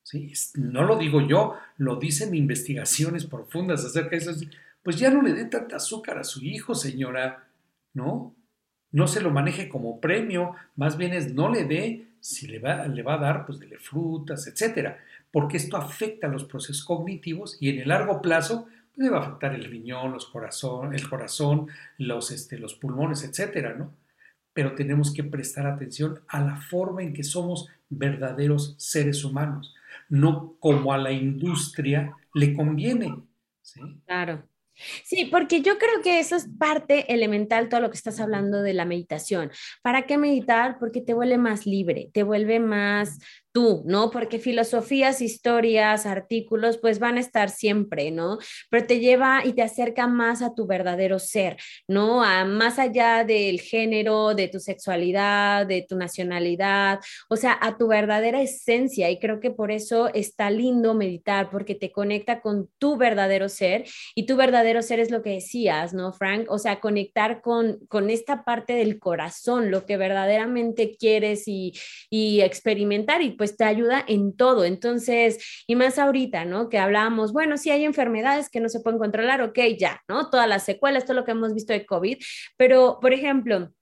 [0.01, 0.33] ¿sí?
[0.55, 4.33] No lo digo yo, lo dicen investigaciones profundas acerca de eso.
[4.81, 7.47] Pues ya no le dé tanta azúcar a su hijo, señora,
[7.93, 8.33] ¿no?
[8.91, 12.87] No se lo maneje como premio, más bien es no le dé, si le va,
[12.87, 14.99] le va a dar, pues dele frutas, etcétera,
[15.31, 19.53] porque esto afecta los procesos cognitivos y en el largo plazo le va a afectar
[19.53, 21.67] el riñón, los corazón, el corazón,
[21.97, 23.93] los, este, los pulmones, etcétera, ¿no?
[24.53, 29.73] Pero tenemos que prestar atención a la forma en que somos verdaderos seres humanos,
[30.09, 33.15] no como a la industria le conviene.
[33.61, 33.81] ¿sí?
[34.05, 34.43] Claro.
[35.03, 38.73] Sí, porque yo creo que eso es parte elemental, todo lo que estás hablando de
[38.73, 39.51] la meditación.
[39.81, 40.77] ¿Para qué meditar?
[40.79, 43.19] Porque te vuelve más libre, te vuelve más
[43.51, 44.11] tú, ¿no?
[44.11, 48.37] Porque filosofías, historias, artículos, pues van a estar siempre, ¿no?
[48.69, 52.23] Pero te lleva y te acerca más a tu verdadero ser, ¿no?
[52.23, 56.99] A más allá del género, de tu sexualidad, de tu nacionalidad,
[57.29, 59.09] o sea, a tu verdadera esencia.
[59.09, 63.85] Y creo que por eso está lindo meditar, porque te conecta con tu verdadero ser
[64.15, 66.45] y tu verdadero ser es lo que decías, ¿no, Frank?
[66.49, 71.73] O sea, conectar con, con esta parte del corazón, lo que verdaderamente quieres y,
[72.09, 74.65] y experimentar y pues te ayuda en todo.
[74.65, 76.69] Entonces, y más ahorita, ¿no?
[76.69, 80.29] Que hablábamos, bueno, si hay enfermedades que no se pueden controlar, ok, ya, ¿no?
[80.29, 82.19] Todas las secuelas, todo lo que hemos visto de COVID,
[82.55, 83.73] pero, por ejemplo,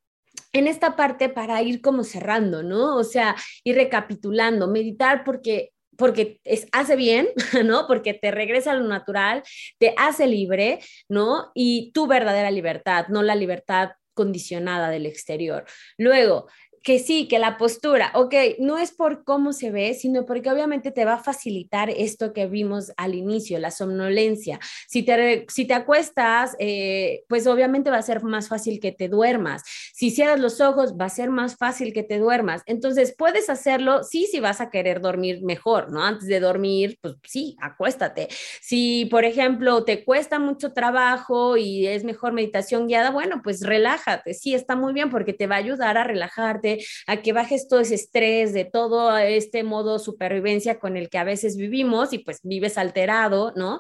[0.54, 2.96] en esta parte para ir como cerrando, ¿no?
[2.96, 3.36] O sea,
[3.66, 7.28] ir recapitulando, meditar porque porque es, hace bien,
[7.66, 7.86] ¿no?
[7.86, 9.44] Porque te regresa a lo natural,
[9.78, 10.80] te hace libre,
[11.10, 11.52] ¿no?
[11.54, 15.66] Y tu verdadera libertad, no la libertad condicionada del exterior.
[15.98, 16.48] Luego,
[16.84, 20.92] que sí, que la postura, ok, no es por cómo se ve, sino porque obviamente
[20.92, 24.60] te va a facilitar esto que vimos al inicio, la somnolencia.
[24.88, 29.10] Si te, si te acuestas, eh, pues obviamente va a ser más fácil que te
[29.10, 29.64] duermas.
[29.94, 32.62] Si cierras los ojos, va a ser más fácil que te duermas.
[32.66, 36.04] Entonces, puedes hacerlo, sí, si vas a querer dormir mejor, ¿no?
[36.04, 38.28] Antes de dormir, pues sí, acuéstate.
[38.62, 44.34] Si, por ejemplo, te cuesta mucho trabajo y es mejor meditación guiada, bueno, pues relájate,
[44.34, 46.69] sí, está muy bien porque te va a ayudar a relajarte
[47.08, 51.24] a que bajes todo ese estrés de todo este modo supervivencia con el que a
[51.24, 53.80] veces vivimos y pues vives alterado, ¿no?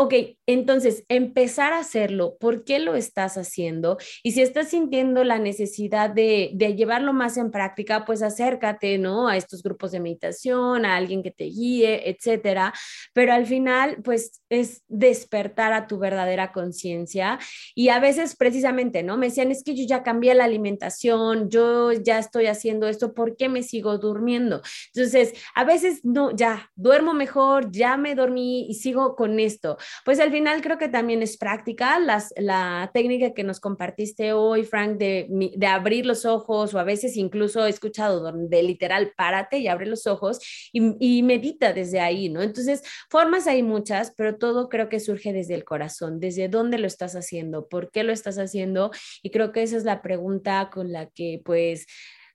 [0.00, 0.14] Ok,
[0.46, 3.98] entonces empezar a hacerlo, ¿por qué lo estás haciendo?
[4.22, 9.28] Y si estás sintiendo la necesidad de, de, llevarlo más en práctica, pues acércate, ¿no?
[9.28, 12.72] A estos grupos de meditación, a alguien que te guíe, etcétera.
[13.12, 17.38] Pero al final, pues es despertar a tu verdadera conciencia.
[17.74, 19.18] Y a veces precisamente, ¿no?
[19.18, 23.36] Me decían, es que yo ya cambié la alimentación, yo ya estoy haciendo esto, ¿por
[23.36, 24.62] qué me sigo durmiendo?
[24.94, 30.20] Entonces, a veces no, ya duermo mejor, ya me dormí y sigo con esto pues
[30.20, 31.98] al final creo que también es práctica.
[32.36, 35.26] La técnica que nos compartiste hoy, Frank, de,
[35.56, 39.86] de abrir los ojos o a veces incluso he escuchado de literal, párate y abre
[39.86, 40.38] los ojos
[40.72, 42.42] y, y medita desde ahí, ¿no?
[42.42, 46.86] Entonces, formas hay muchas, pero todo creo que surge desde el corazón, desde dónde lo
[46.86, 48.90] estás haciendo, por qué lo estás haciendo
[49.22, 51.86] y creo que esa es la pregunta con la que pues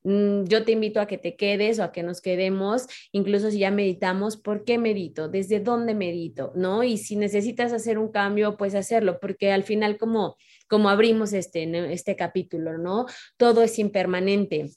[0.05, 3.71] yo te invito a que te quedes o a que nos quedemos, incluso si ya
[3.71, 5.29] meditamos, ¿por qué medito?
[5.29, 6.51] ¿Desde dónde medito?
[6.55, 6.83] ¿No?
[6.83, 10.37] Y si necesitas hacer un cambio, pues hacerlo, porque al final como,
[10.67, 13.07] como abrimos este, este capítulo, ¿no?
[13.37, 14.69] Todo es impermanente.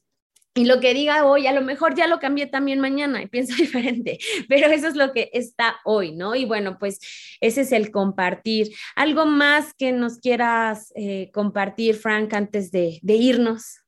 [0.55, 3.55] Y lo que diga hoy, a lo mejor ya lo cambié también mañana y pienso
[3.55, 4.19] diferente,
[4.49, 6.35] pero eso es lo que está hoy, ¿no?
[6.35, 7.01] Y bueno, pues
[7.43, 8.71] ese es el compartir.
[8.97, 13.83] ¿Algo más que nos quieras eh, compartir, Frank, antes de irnos?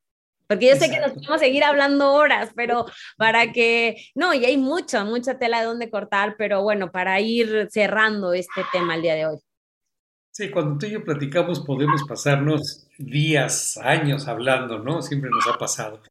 [0.51, 2.85] Porque yo sé que nos podemos seguir hablando horas, pero
[3.15, 7.69] para que, no, y hay mucha, mucha tela de donde cortar, pero bueno, para ir
[7.71, 9.37] cerrando este tema el día de hoy.
[10.29, 15.01] Sí, cuando tú y yo platicamos podemos pasarnos días, años hablando, ¿no?
[15.01, 16.01] Siempre nos ha pasado.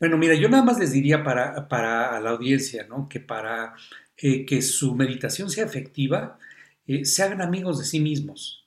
[0.00, 3.08] Bueno, mira, yo nada más les diría para, para la audiencia, ¿no?
[3.08, 3.76] Que para
[4.16, 6.40] eh, que su meditación sea efectiva,
[6.88, 8.66] eh, se hagan amigos de sí mismos,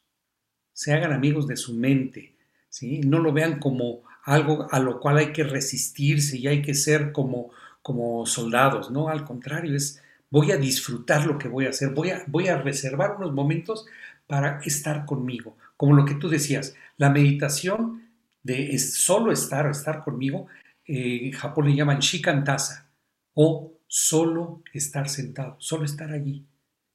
[0.72, 2.38] se hagan amigos de su mente,
[2.70, 3.02] ¿sí?
[3.02, 7.12] No lo vean como algo a lo cual hay que resistirse y hay que ser
[7.12, 7.50] como,
[7.82, 9.10] como soldados, ¿no?
[9.10, 12.62] Al contrario, es voy a disfrutar lo que voy a hacer, voy a, voy a
[12.62, 13.88] reservar unos momentos
[14.28, 15.58] para estar conmigo.
[15.76, 18.04] Como lo que tú decías, la meditación
[18.44, 20.46] de solo estar o estar conmigo,
[20.86, 22.88] eh, en Japón le llaman shikantasa
[23.34, 26.46] o solo estar sentado, solo estar allí,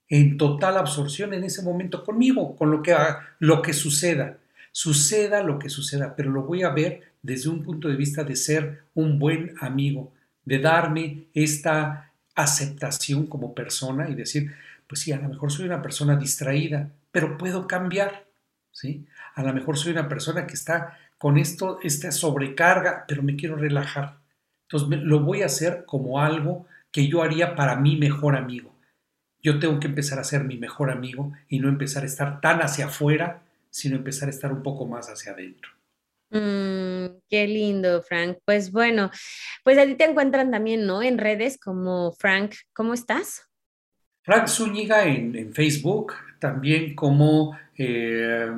[0.08, 2.94] en total absorción en ese momento conmigo, con lo que,
[3.40, 4.38] lo que suceda.
[4.70, 8.36] Suceda lo que suceda, pero lo voy a ver desde un punto de vista de
[8.36, 10.12] ser un buen amigo
[10.44, 14.52] de darme esta aceptación como persona y decir,
[14.86, 18.26] pues sí, a lo mejor soy una persona distraída, pero puedo cambiar,
[18.70, 19.06] ¿sí?
[19.34, 23.56] A lo mejor soy una persona que está con esto, esta sobrecarga, pero me quiero
[23.56, 24.18] relajar.
[24.68, 28.74] Entonces lo voy a hacer como algo que yo haría para mi mejor amigo.
[29.42, 32.60] Yo tengo que empezar a ser mi mejor amigo y no empezar a estar tan
[32.60, 35.70] hacia afuera, sino empezar a estar un poco más hacia adentro.
[36.34, 38.38] Mm, qué lindo, Frank.
[38.44, 39.10] Pues bueno,
[39.62, 41.00] pues a ti te encuentran también, ¿no?
[41.00, 43.48] En redes como Frank, ¿cómo estás?
[44.22, 48.50] Frank Zúñiga en, Facebook, también como eh,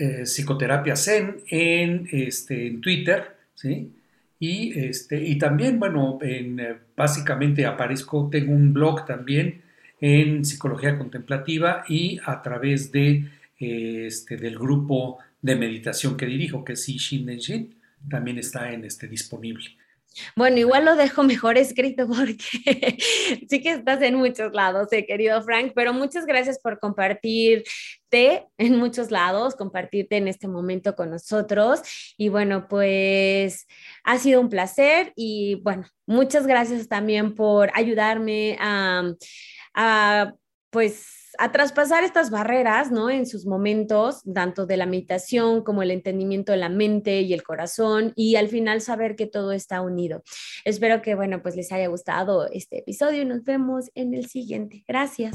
[0.00, 3.92] eh, Psicoterapia Zen en, este, en Twitter, ¿sí?
[4.40, 9.62] Y, este, y también, bueno, en, eh, básicamente aparezco, tengo un blog también
[10.00, 13.26] en psicología contemplativa y a través de,
[13.60, 19.08] este, del grupo de meditación que dirijo, que es Shin Shin, también está en este,
[19.08, 19.76] disponible.
[20.34, 22.36] Bueno, igual lo dejo mejor escrito porque
[23.48, 28.76] sí que estás en muchos lados, eh, querido Frank, pero muchas gracias por compartirte en
[28.76, 31.80] muchos lados, compartirte en este momento con nosotros.
[32.16, 33.66] Y bueno, pues
[34.02, 39.12] ha sido un placer y bueno, muchas gracias también por ayudarme a,
[39.74, 40.34] a
[40.70, 43.08] pues a traspasar estas barreras, ¿no?
[43.08, 47.42] En sus momentos, tanto de la meditación como el entendimiento de la mente y el
[47.42, 50.22] corazón, y al final saber que todo está unido.
[50.66, 54.84] Espero que, bueno, pues les haya gustado este episodio y nos vemos en el siguiente.
[54.86, 55.34] Gracias.